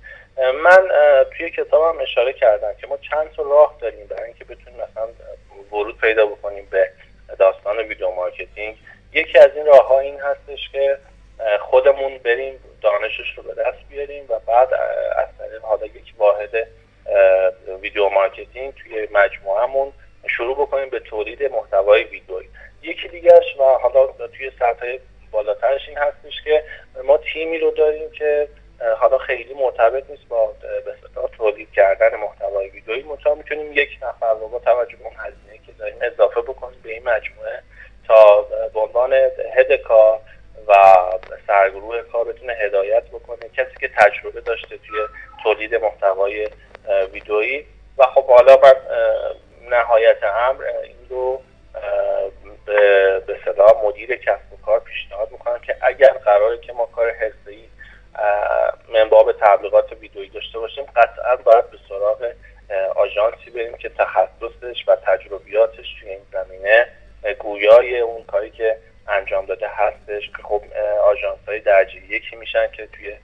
من 0.63 0.89
توی 1.37 1.49
کتابم 1.49 2.01
اشاره 2.01 2.33
کردم 2.33 2.73
که 2.81 2.87
ما 2.87 2.97
چند 2.97 3.31
تا 3.31 3.43
راه 3.43 3.77
داریم 3.81 4.07
برای 4.07 4.23
اینکه 4.23 4.43
بتونیم 4.43 4.79
مثلا 4.79 5.07
ورود 5.71 5.97
پیدا 5.97 6.25
بکنیم 6.25 6.67
به 6.71 6.91
داستان 7.39 7.77
video 7.77 8.11
marketing. 8.11 8.77
یکی 9.13 9.37
از 9.37 9.49
این 9.55 9.65
راه 9.65 9.87
ها 9.87 9.99
این 9.99 10.19
هستش 10.19 10.69
که 10.71 10.97
خودمون 11.59 12.17
بریم 12.17 12.59
دانشش 12.81 13.37
رو 13.37 13.43
به 13.43 13.53
دست 13.53 13.77
بیاریم 13.89 14.25
و 14.29 14.39
بعد 14.39 14.73
از 15.17 15.27
طریق 15.37 15.61
حالا 15.61 15.85
یک 15.85 16.13
واحد 16.17 16.67
video 17.81 18.09
marketing 18.09 18.73
توی 18.73 19.07
مجموعهمون 19.11 19.93
شروع 20.27 20.55
بکنیم 20.55 20.89
به 20.89 20.99
تولید 20.99 21.43
محتوای 21.43 22.03
ویدیویی. 22.03 22.49
یکی 22.81 23.07
دیگرش 23.07 23.57
و 23.59 23.63
حالا 23.63 24.07
توی 24.07 24.51
سطح 24.59 24.97
بالاترش 25.31 25.87
این 25.87 25.97
هستش 25.97 26.41
که 26.43 26.63
ما 27.03 27.17
تیمی 27.17 27.57
رو 27.57 27.71
داریم 27.71 28.11
که 28.11 28.47
حالا 28.97 29.17
خیلی 29.17 29.53
مرتبط 29.53 30.09
نیست 30.09 30.27
با 30.27 30.53
به 30.61 30.95
تولید 31.37 31.71
کردن 31.71 32.15
محتوای 32.15 32.69
ویدیویی. 32.69 33.03
منتها 33.03 33.35
می‌تونیم 33.35 33.73
یک 33.73 33.99
نفر 34.01 34.33
رو 34.33 34.47
با 34.47 34.59
توجه 34.59 34.95
به 34.95 35.03
اون 35.03 35.15
هزینه 35.17 35.65
که 35.65 35.71
داریم 35.79 35.97
اضافه 36.01 36.41
بکنیم 36.41 36.79
به 36.83 36.93
این 36.93 37.03
مجموعه 37.03 37.63
تا 38.07 38.41
به 38.73 38.79
عنوان 38.79 39.13
هد 39.53 39.75
کار 39.75 40.21
و 40.67 40.73
سرگروه 41.47 42.01
کار 42.01 42.25
بتونه 42.25 42.53
هدایت 42.53 43.03
بکنه. 43.03 43.49
کسی 43.57 43.75
که 43.79 43.89
تجربه 43.97 44.41
داشته 44.41 44.77
توی 44.77 44.99
تولید 45.43 45.75
محتوای 45.75 46.49
ویدئویی. 47.13 47.65
و 47.97 48.03
خب 48.03 48.27
حالا 48.27 48.57
من 48.63 48.73
نهایت 49.69 50.23
امر 50.23 50.63
این 50.83 51.09
رو 51.09 51.41
به 53.25 53.39
صلاح 53.45 53.85
مدیر 53.85 54.15
کسب 54.15 54.53
و 54.53 54.65
کار 54.65 54.79
پیشنهاد 54.79 55.31
می‌کنم 55.31 55.59
که 55.59 55.75
اگر 55.81 56.09
قراره 56.09 56.57
که 56.57 56.73
ما 56.73 56.85
کار 56.85 57.09
حرفه‌ای 57.09 57.63
منباب 58.93 59.31
تبلیغات 59.31 59.91
ویدئویی 59.91 60.29
داشته 60.29 60.59
باشیم 60.59 60.85
قطعا 60.95 61.35
باید 61.35 61.71
به 61.71 61.77
سراغ 61.89 62.31
آژانسی 62.95 63.49
بریم 63.51 63.77
که 63.77 63.89
تخصصش 63.89 64.83
و 64.87 64.95
7 72.79 72.99
üye 72.99 73.18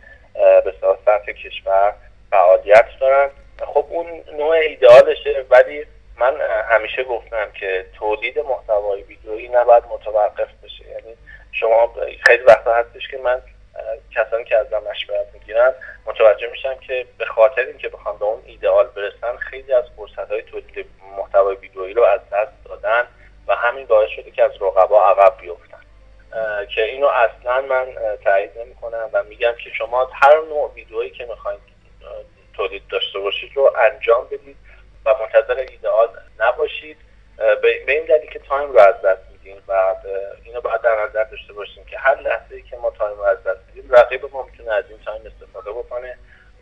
این 37.96 38.06
دلیل 38.06 38.30
که 38.30 38.40
time 38.40 38.72
رو 38.72 38.80
از 38.80 39.02
دست 39.02 39.22
میدیم 39.32 39.64
و 39.68 39.96
اینو 40.44 40.62
باید 40.62 40.82
در 40.82 41.06
نظر 41.06 41.24
داشته 41.24 41.54
باشیم 41.54 41.86
که 41.86 41.98
هر 41.98 42.22
لحظه 42.22 42.56
ای 42.56 42.62
که 42.62 42.78
ما 42.78 42.92
time 42.92 43.18
رو 43.18 43.24
از 43.24 43.44
دست 43.44 43.60
میدیم 43.68 43.92
رقیب 43.92 44.26
ما 44.34 44.44
می‌تونه 44.44 44.74
از 44.74 44.84
این 44.90 45.00
time 45.06 45.22
استفاده 45.26 45.72
بکنه 45.72 46.18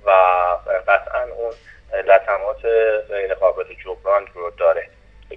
و 0.06 0.12
قطعا 0.88 1.24
اون 1.24 1.54
لطمات 2.06 2.66
غیر 3.10 3.34
قابل 3.34 3.64
جبران 3.84 4.28
رو 4.34 4.50
داره. 4.50 4.90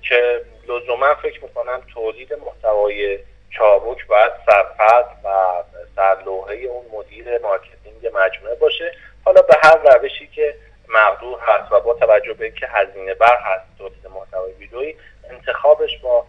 که 0.03 0.41
لزوما 0.69 1.15
فکر 1.15 1.43
می‌کنم 1.43 1.83
تولید 1.95 2.35
محتوای 2.35 3.19
چابک 3.51 4.07
باید 4.07 4.33
سرفت 4.47 5.25
و 5.25 5.63
سرلوحه 5.97 6.55
اون 6.55 6.87
مدیر 6.93 7.39
marketing 7.39 8.11
مجموعه 8.15 8.55
باشه. 8.55 8.93
حالا 9.25 9.43
به 9.43 9.55
هر 9.63 9.77
روشی 9.77 10.27
که 10.27 10.55
مقدور 10.89 11.41
هست 11.41 11.73
و 11.73 11.81
با 11.81 11.95
توجه 11.95 12.33
به 12.33 12.45
اینکه 12.45 12.67
هزینه 12.67 13.15
بر 13.15 13.39
هست 13.41 13.65
تولید 13.79 14.07
محتوای 14.07 14.53
ویدئویی 14.53 14.97
انتخابش 15.31 15.91
با 16.03 16.27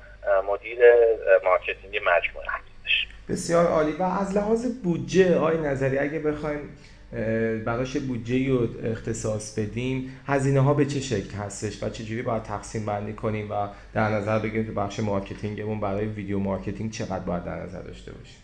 مدیر 0.47 0.79
marketing 1.43 1.97
مجموعه 1.97 2.47
هستش 2.47 3.07
بسیار 3.29 3.65
عالی. 3.65 3.91
و 3.91 4.03
از 4.03 4.37
لحاظ 4.37 4.65
بودجه 4.83 5.37
آقای 5.37 5.57
نظری 5.57 5.97
اگه 5.97 6.19
بخوایم 6.19 6.77
براش 7.65 7.97
بودجه 7.97 8.49
رو 8.49 8.67
اختصاص 8.91 9.59
بدیم 9.59 10.21
هزینه 10.27 10.59
ها 10.59 10.73
به 10.73 10.85
چه 10.85 10.99
شکل 10.99 11.33
هستش 11.37 11.83
و 11.83 11.89
چجوری 11.89 12.21
باید 12.21 12.43
تقسیم 12.43 12.85
بندی 12.85 13.13
کنیم 13.13 13.51
و 13.51 13.67
در 13.93 14.09
نظر 14.09 14.39
بگیریم 14.39 14.65
که 14.65 14.71
بخش 14.71 14.99
marketing 14.99 15.59
مون 15.59 15.79
برای 15.79 16.05
video 16.05 16.39
marketing 16.39 16.91
چقدر 16.91 17.19
باید 17.19 17.43
در 17.43 17.55
نظر 17.55 17.81
داشته 17.81 18.11
باشیم؟ 18.11 18.37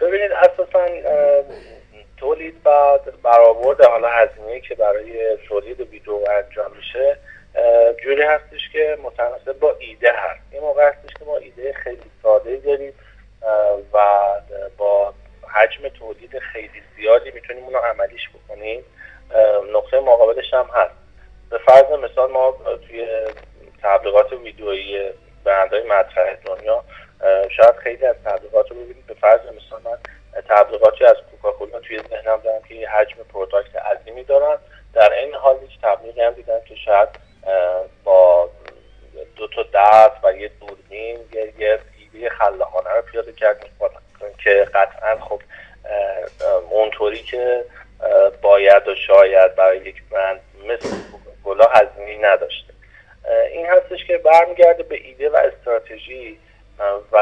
ببینید 0.00 0.32
اساسا 0.32 0.86
تولید 2.16 2.54
و 2.64 2.98
برآورد 3.22 3.84
حالا 3.84 4.08
هزینه 4.08 4.60
که 4.60 4.74
برای 4.74 5.36
تولید 5.48 5.80
ویدیو 5.80 6.14
انجام 6.14 6.76
میشه 6.76 7.16
جوری 8.04 8.22
هستش 8.22 8.68
که 8.72 8.98
متناسب 9.02 9.58
با 9.58 9.76
ایده 9.78 10.12
هست. 10.12 10.42
این 10.50 10.62
موقع 10.62 10.88
هستش 10.88 11.14
که 11.18 11.24
ما 11.24 11.36
ایده 11.36 11.72
خیلی 11.72 12.10
ساده 12.22 12.56
داریم 12.56 12.92
و 13.92 13.98
با 14.76 15.14
حجم 15.54 15.88
تولید 15.88 16.38
خیلی 16.38 16.82
زیادی 16.96 17.30
می‌تونیم 17.30 17.64
اونو 17.64 17.78
عملیش 17.78 18.28
بکنیم. 18.28 18.84
نقطه 19.74 20.00
مقابلش 20.00 20.54
هم 20.54 20.70
هست. 20.74 20.94
به 21.50 21.58
فرض 21.58 21.92
مثال 21.92 22.30
ما 22.30 22.56
توی 22.88 23.06
تبلیغات 23.82 24.32
ویدیویی 24.32 25.10
برندهای 25.44 25.82
مطرح 25.82 26.34
دنیا 26.34 26.84
شاید 27.56 27.76
خیلی 27.76 28.06
از 28.06 28.16
تبلیغات 28.24 28.70
رو 28.70 28.76
ببینید 28.76 29.06
به 29.06 29.14
فرض 29.14 29.40
مثال 29.40 29.80
من 29.84 29.98
تبلیغاتی 30.48 31.04
از 31.04 31.16
کوکاکولا 31.30 31.80
توی 31.80 31.98
ذهنم 31.98 32.40
دارم 32.44 32.62
که 32.68 32.88
حجم 32.88 33.16
پروداکت 33.32 33.76
عظیمی 33.76 34.24
دارن. 34.24 34.58
در 34.94 35.12
این 35.12 35.34
حال 35.34 35.62
یک 35.62 35.80
تبلیغی 35.82 36.20
هم 36.20 36.32
دیدم 36.32 36.60
که 36.68 36.74
شاید 36.74 37.08
با 38.04 38.50
دو 39.36 39.48
تا 39.48 39.62
دست 39.74 40.24
و 40.24 40.36
یه 40.36 40.50
دوربین 40.60 41.18
یه 41.32 41.52
یه 41.58 41.78
ایده 41.98 42.28
خلاقانه 42.28 42.90
رو 42.90 43.02
پیاده 43.02 43.32
کرد. 43.32 43.66
که 44.44 44.68
قطعا 44.74 45.18
خب 45.20 45.42
اونطوری 46.70 47.18
که 47.22 47.64
باید 48.42 48.88
و 48.88 48.94
شاید 48.94 49.54
برای 49.54 49.78
یک 49.78 50.02
برند 50.10 50.40
مثل 50.64 50.88
کوکاکولا 51.12 51.64
هزینه 51.64 52.32
نداشته. 52.32 52.72
این 53.52 53.66
هستش 53.66 54.04
که 54.04 54.18
برمیگرده 54.18 54.82
به 54.82 54.96
ایده 54.96 55.30
و 55.30 55.36
استراتژی 55.36 56.38
و 57.12 57.18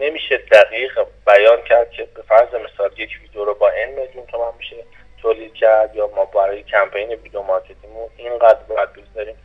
نمیشه 0.00 0.36
دقیق 0.36 1.06
بیان 1.26 1.62
کرد 1.62 1.90
که 1.90 2.08
به 2.14 2.22
فرض 2.22 2.48
مثال 2.54 2.90
یک 2.96 3.10
ویدیو 3.22 3.44
رو 3.44 3.54
با 3.54 3.70
این 3.70 3.88
میلیون 3.88 4.26
تومن 4.26 4.52
میشه. 4.58 4.76
تولید 5.22 5.54
کرد 5.54 5.94
یا 5.94 6.06
ما 6.06 6.24
برای 6.24 6.62
کمپین 6.62 7.08
video 7.08 7.42
marketing 7.42 7.92
اینقدر 8.16 8.62
باید 8.68 8.92
بگذاریم 8.92 9.36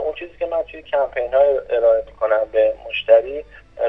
اون 0.00 0.14
چیزی 0.14 0.36
که 0.38 0.46
من 0.46 0.62
توی 0.62 0.82
کمپین 0.82 1.34
های 1.34 1.60
ارائه 1.70 2.04
می‌کنم 2.06 2.48
به 2.52 2.74
مشتری 2.88 3.44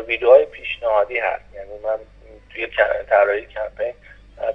ویدیوهای 0.07 0.45
پیشنهادی 0.45 1.19
هست. 1.19 1.53
یعنی 1.53 1.79
من 1.83 1.99
توی 2.53 2.67
طراحی 3.09 3.45
کمپین 3.45 3.93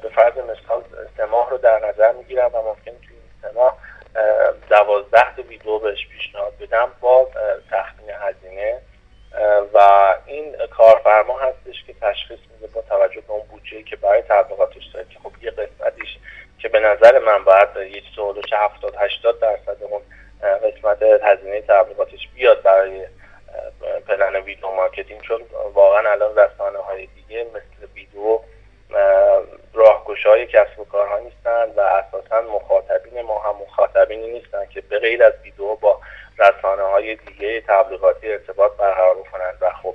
به 0.02 0.08
فرض 0.08 0.38
مثال 0.38 0.84
سه 1.16 1.26
رو 1.50 1.58
در 1.58 1.88
نظر 1.88 2.12
می‌گیرم 2.12 2.50
و 2.54 2.62
ممکن 2.62 2.84
توی 2.84 3.16
این 3.16 3.30
سه 3.42 3.50
ماه 3.54 3.78
دوازده 4.70 5.36
تا 5.36 5.42
ویدیو 5.42 5.78
بهش 5.78 6.08
پیشنهاد 6.08 6.52
بدم 6.60 6.92
با 7.00 7.28
تخمین 7.70 8.10
هزینه. 8.10 8.80
و 9.74 9.78
این 10.26 10.56
کارفرما 10.70 11.38
هستش 11.38 11.84
که 11.86 11.94
تشخیص 12.00 12.38
میده 12.52 12.66
با 12.74 12.82
توجه 12.82 13.20
به 13.20 13.30
اون 13.30 13.46
بودجه 13.50 13.82
که 13.82 13.96
برای 13.96 14.22
تبلیغاتش 14.22 14.84
داره 14.94 15.06
که 15.10 15.18
خب 15.18 15.32
یه 15.42 15.50
قسمتیش 15.50 16.18
که 16.64 16.68
به 16.68 16.80
نظر 16.80 17.18
من 17.18 17.44
باید 17.44 17.68
یه 17.76 18.00
چه 18.00 18.40
چه 18.50 18.56
70 18.56 18.94
80 18.98 19.40
درصد 19.40 19.76
اون 19.82 20.00
قسمت 20.42 21.02
هزینه 21.02 21.60
تبلیغاتش 21.60 22.28
بیاد 22.34 22.62
برای 22.62 23.06
plan 24.08 24.36
video 24.36 24.70
marketing. 24.70 25.20
چون 25.20 25.40
واقعا 25.74 26.10
الان 26.10 26.38
رسانه 26.38 26.78
های 26.78 27.06
دیگه 27.06 27.46
مثل 27.54 27.92
ویدیو 27.94 28.38
راهگشای 29.74 30.46
کسب 30.46 30.80
و 30.80 30.84
کارها 30.84 31.18
نیستن 31.18 31.64
و 31.76 31.80
اساسا 31.80 32.40
مخاطبین 32.40 33.22
ما 33.22 33.38
هم 33.38 33.54
مخاطبینی 33.62 34.32
نیستن 34.32 34.66
که 34.66 34.80
به 34.80 34.98
غیر 34.98 35.24
از 35.24 35.32
ویدیو 35.44 35.74
با 35.74 36.00
رسانه 36.38 36.82
های 36.82 37.14
دیگه 37.14 37.60
تبلیغاتی 37.60 38.32
ارتباط 38.32 38.72
برقرار 38.72 39.14
بکنند 39.14 39.58
و 39.60 39.70
خب 39.70 39.94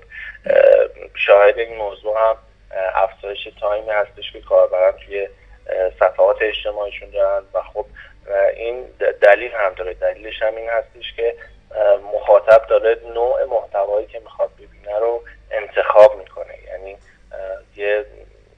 شاهد 1.15 1.57
این 1.59 1.77
موضوع 1.77 2.17
هم 2.19 2.37
افزایش 2.95 3.49
تایمی 3.59 3.89
هستش 3.89 4.31
که 4.33 4.41
کاربران 4.41 4.91
توی 4.91 5.27
صفحات 5.99 6.37
اجتماعیشون 6.41 7.09
دارن 7.09 7.43
و 7.53 7.61
خب 7.61 7.85
این 8.55 8.85
دلیل 9.21 9.51
هم 9.51 9.73
داره 9.73 9.93
دلیلش 9.93 10.41
هم 10.41 10.55
این 10.55 10.69
هستش 10.69 11.13
که 11.15 11.35
مخاطب 12.13 12.67
داره 12.67 12.97
نوع 13.13 13.43
محتوایی 13.43 14.07
که 14.07 14.19
می‌خواد 14.19 14.49
ببینه 14.55 14.99
رو 14.99 15.23
انتخاب 15.51 16.17
می‌کنه 16.17 16.53
یعنی 16.67 16.97
یه 17.75 18.05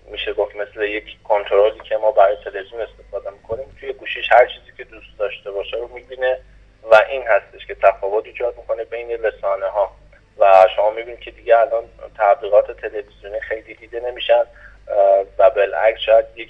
میشه 0.06 0.34
گفت 0.34 0.56
مثل 0.56 0.82
یک 0.82 1.24
کنترلی 1.24 1.80
که 1.80 1.98
ما 1.98 2.12
برای 2.12 2.38
تلویزیون 2.44 2.82
استفاده 2.82 3.30
می‌کنیم 3.30 3.78
توی 3.80 3.94
گوشیش 3.94 4.32
هر 4.32 4.46
چیزی 4.46 4.78
که 4.78 4.84
دوست 4.84 5.20
داشته 5.20 5.52
باشه 5.52 5.78
رو 5.78 5.88
می‌بینه 5.88 6.40
و 6.92 6.96
این 7.10 7.24
هستش 7.28 7.66
که 7.66 7.76
تفاوت 7.76 8.26
ایجاد 8.26 8.58
می‌کنه 8.58 8.84
بین 8.84 9.24
رسانه 9.24 9.66
ها 9.66 9.92
و 10.38 10.68
شما 10.76 10.90
می‌بینید 10.90 11.20
که 11.20 11.32
دیگه 11.32 11.58
الان 11.58 11.84
تبلیغات 12.18 12.72
تلویزیونی 12.72 13.40
خیلی 13.40 13.74
دیده 13.74 14.00
نمیشن 14.00 14.44
و 15.38 15.50
بالعکس 15.50 16.00
شاید 16.00 16.26
یک 16.36 16.50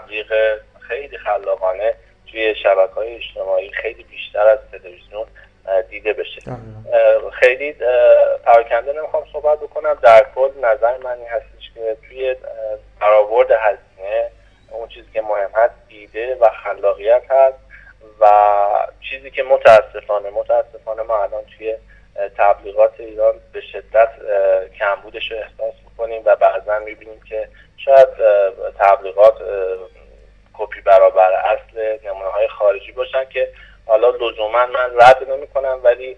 تبلیغ 0.00 0.58
خیلی 0.80 1.18
خلاقانه 1.18 1.94
توی 2.30 2.54
شبکه 2.54 2.92
های 2.92 3.14
اجتماعی 3.14 3.72
خیلی 3.72 4.04
بیشتر 4.04 4.46
از 4.46 4.58
تلویزیون 4.72 5.26
دیده 5.90 6.12
بشه. 6.12 6.40
خیلی 7.32 7.72
پراکنده 8.44 8.92
نمی‌خوام 8.92 9.24
صحبت 9.32 9.58
بکنم. 9.58 9.98
در 10.02 10.26
کل 10.34 10.50
نظر 10.60 10.96
من 10.96 11.18
این 11.18 11.28
هستش 11.28 11.70
که 11.74 11.96
توی 12.08 12.36
برآورد 13.00 13.50
هزینه 13.50 14.30
اون 14.70 14.88
چیزی 14.88 15.08
که 15.12 15.22
مهم 15.22 15.50
هست 15.54 15.74
ایده 15.88 16.34
و 16.34 16.48
خلاقیت 16.64 17.22
هست 17.30 17.58
و 18.20 18.26
چیزی 19.10 19.30
که 19.30 19.42
متاسفانه 19.42 20.30
متاسفانه 20.30 21.02
ما 21.02 21.22
الان 21.22 21.44
توی 21.58 21.76
تبلیغات 22.38 23.00
ایران 23.00 23.34
به 23.52 23.60
شدت 23.60 24.08
کمبودش 24.78 25.30
رو 25.32 25.36
احساس 25.36 25.74
می‌کنیم 25.84 26.22
و 26.24 26.36
بعضا 26.36 26.78
می‌بینیم 26.78 27.20
که 27.28 27.48
شاید 27.76 28.08
تبلیغات 28.78 29.34
کپی 30.54 30.80
برابر 30.80 31.32
اصل 31.32 31.98
نمونه 32.08 32.30
های 32.30 32.48
خارجی 32.48 32.92
باشن 32.92 33.24
که 33.24 33.48
حالا 33.86 34.10
لزوما 34.10 34.66
من 34.66 34.90
رد 35.00 35.30
نمی 35.30 35.46
کنم 35.46 35.80
ولی 35.84 36.16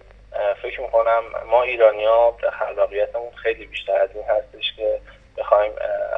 فکر 0.63 0.81
می‌کنم 0.81 1.23
ما 1.51 1.63
ایرانی 1.63 2.05
ها 2.05 2.37
خلاقیتمون 2.53 3.31
خیلی 3.43 3.67
بیشتر 3.67 3.97
از 3.97 4.09
این 4.15 4.25
هستش 4.25 4.73
که 4.77 5.01
بخوایم 5.39 5.73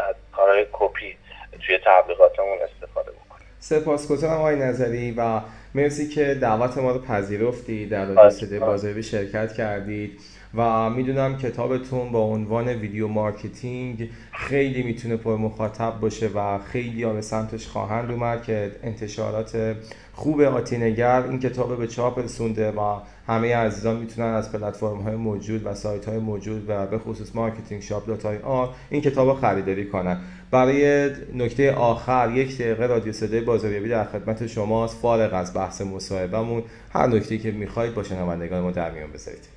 از 0.09 0.15
کارهای 0.37 0.67
کپی 0.73 1.19
توی 1.67 1.79
تبلیغاتمون 1.85 2.59
استفاده 2.63 3.11
بکنیم. 3.11 3.49
سپاسگزارم 3.59 4.39
آقای 4.39 4.57
نظری 4.57 5.15
و 5.19 5.41
مرسی 5.75 6.09
که 6.09 6.39
دعوت 6.41 6.79
ما 6.79 6.93
رو 6.93 6.99
پذیرفتی 6.99 7.87
در 7.87 8.05
رادیو 8.05 8.61
بازاریابی 8.61 9.03
شرکت 9.03 9.53
کردید. 9.53 10.21
و 10.55 10.91
می‌دونم 10.91 11.39
کتابتون 11.39 12.13
با 12.13 12.21
عنوان 12.21 12.69
video 12.69 13.09
marketing 13.09 14.11
خیلی 14.33 14.83
می‌تونه 14.83 15.17
پر 15.17 15.37
مخاطب 15.37 16.01
باشه 16.01 16.31
و 16.35 16.59
خیلی 16.59 17.03
ها 17.03 17.13
به 17.13 17.21
سمتش 17.21 17.67
خواهند 17.67 18.11
اومد 18.11 18.43
که 18.43 18.73
انتشارات 18.83 19.77
خوب 20.14 20.40
آتی‌نگر 20.40 21.23
این 21.22 21.40
کتاب 21.40 21.79
به 21.79 21.87
چاپ 21.87 22.18
رسونده 22.18 22.70
و 22.70 23.00
همه 23.27 23.57
عزیزان 23.57 23.96
می‌تونن 23.96 24.35
از 24.35 24.53
پلتفرم 24.53 25.00
های 25.00 25.14
موجود 25.14 25.66
و 25.66 25.74
سایت 25.74 26.09
های 26.09 26.18
موجود 26.18 26.64
و 26.70 26.87
به 26.87 26.98
خصوص 26.98 27.31
marketing 27.35 27.83
shop 27.83 28.07
dot 28.07 28.45
ir 28.45 28.69
این 28.90 29.03
کتاب 29.03 29.40
خریداری 29.40 29.88
کنن. 29.88 30.20
برای 30.50 31.11
نکته 31.35 31.74
آخر 31.74 32.31
یک 32.31 32.59
دقیقه 32.59 32.87
رادیو 32.87 33.12
صدای 33.12 33.40
بازاریابی 33.40 33.88
در 33.88 34.05
خدمت 34.05 34.46
شماست. 34.46 35.03
فارغ 35.03 35.35
از 35.35 35.57
بحث 35.57 35.81
مصاحبهمون 35.81 36.62
هر 36.92 37.07
نکته 37.07 37.38
که 37.38 37.50
می‌خواید 37.50 37.94
با 37.94 38.03
شنوندگان 38.03 38.61
ما 38.61 38.70
در 38.70 38.90
میان 38.90 39.12
بذارید. 39.12 39.48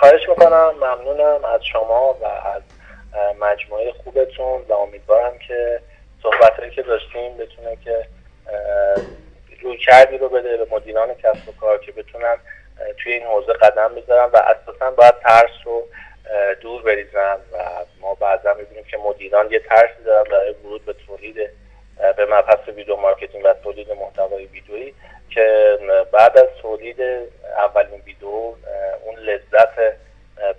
خواهش 0.00 0.28
می‌کنم. 0.28 0.70
ممنونم 0.76 1.44
از 1.54 1.60
شما 1.72 2.16
و 2.22 2.24
از 2.24 2.62
مجموعه 3.40 3.92
خوبتون 4.04 4.60
و 4.68 4.72
امیدوارم 4.72 5.32
که 5.48 5.80
صحبت 6.22 6.74
که 6.74 6.82
داشتیم 6.82 7.36
بتونه 7.38 7.76
که 7.84 8.06
روی 9.62 9.76
کردی 9.76 10.18
رو 10.18 10.28
بده 10.28 10.56
به 10.56 10.66
مدیران 10.70 11.14
کسب 11.14 11.48
و 11.48 11.52
کار 11.60 11.78
که 11.78 11.92
بتونن 11.92 12.36
توی 12.98 13.12
این 13.12 13.22
حوزه 13.22 13.52
قدم 13.52 13.94
بذارن 13.94 14.30
و 14.32 14.36
اساسا 14.36 14.90
باید 14.90 15.18
ترس 15.18 15.50
رو 15.64 15.88
دور 16.60 16.82
بریزن 16.82 17.36
و 17.52 17.58
ما 18.00 18.14
بعضا 18.14 18.54
می‌بینیم 18.54 18.84
که 18.84 18.98
مدیران 18.98 19.50
یه 19.50 19.58
ترسی 19.58 20.02
دارن 20.04 20.30
برای 20.30 20.54
ورود 20.64 20.84
به 20.84 20.92
تولید 21.06 21.36
به 22.16 22.26
مبحث 22.26 22.68
video 22.68 22.96
marketing 22.96 23.44
و 23.44 23.54
تولید 23.54 23.92
محتوای 23.92 24.46
ویدیویی 24.46 24.94
که 25.30 25.78
بعد 26.12 26.38
از 26.38 26.48
تولید 26.62 27.00
اولین 27.56 28.00
ویدیو 28.06 28.54
اون 29.04 29.16
لذت 29.18 29.96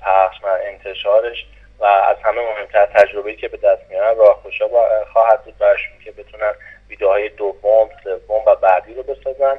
پخش 0.01 0.43
و 0.43 0.47
انتشارش 0.63 1.45
و 1.79 1.85
از 1.85 2.17
همه 2.23 2.41
مهمتر 2.41 2.85
تجربه‌ای 2.85 3.35
که 3.35 3.47
به 3.47 3.57
دست 3.57 3.81
میارن 3.89 4.17
راهگشا 4.17 4.65
خواهد 5.13 5.43
بود 5.43 5.57
براشون 5.57 5.93
که 6.05 6.11
بتونن 6.11 6.53
ویدیوهای 6.91 7.29
دوم 7.29 7.87
سوم 8.03 8.41
و 8.47 8.55
بعدی 8.61 8.93
رو 8.93 9.03
بسازن. 9.03 9.55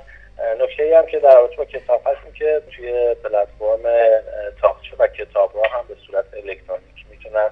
نکته 0.60 0.82
ای 0.82 0.92
هم 0.92 1.06
که 1.06 1.18
در 1.18 1.34
رابطه 1.34 1.56
با 1.56 1.64
کتاب 1.64 2.02
هستیم 2.06 2.32
که 2.32 2.62
توی 2.76 2.92
پلتفرم 3.22 3.84
تاقچه 4.60 4.96
و 4.98 5.06
کتاب 5.06 5.52
را 5.54 5.62
هم 5.78 5.84
به 5.88 5.94
صورت 6.06 6.24
الکترونیک 6.34 7.06
می‌تونن 7.10 7.48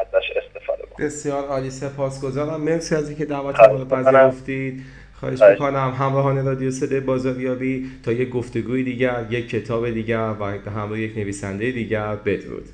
ازش 0.00 0.30
استفاده 0.36 0.82
کنن 0.82 1.06
بسیار 1.06 1.44
عالی. 1.44 1.70
سپاسگزارم. 1.70 2.60
مرسی 2.60 2.94
از 2.94 3.08
اینکه 3.08 3.24
دعوت 3.24 3.60
ما 3.60 3.66
رو 3.66 3.84
پذیرفتید. 3.84 4.82
خواهش 5.20 5.42
می‌کنم 5.42 5.96
همراهان 5.98 6.46
رادیو 6.46 6.70
صدای 6.70 7.00
بازاریابی 7.00 7.86
تا 8.04 8.12
یک 8.12 8.30
گفتگوی 8.30 8.84
دیگر 8.84 9.24
یک 9.30 9.50
کتاب 9.50 9.90
دیگر 9.90 10.34
و 10.40 10.44
همراه 10.70 11.00
یک 11.00 11.18
نویسنده 11.18 11.70
دیگر. 11.70 12.16
بدرود. 12.26 12.64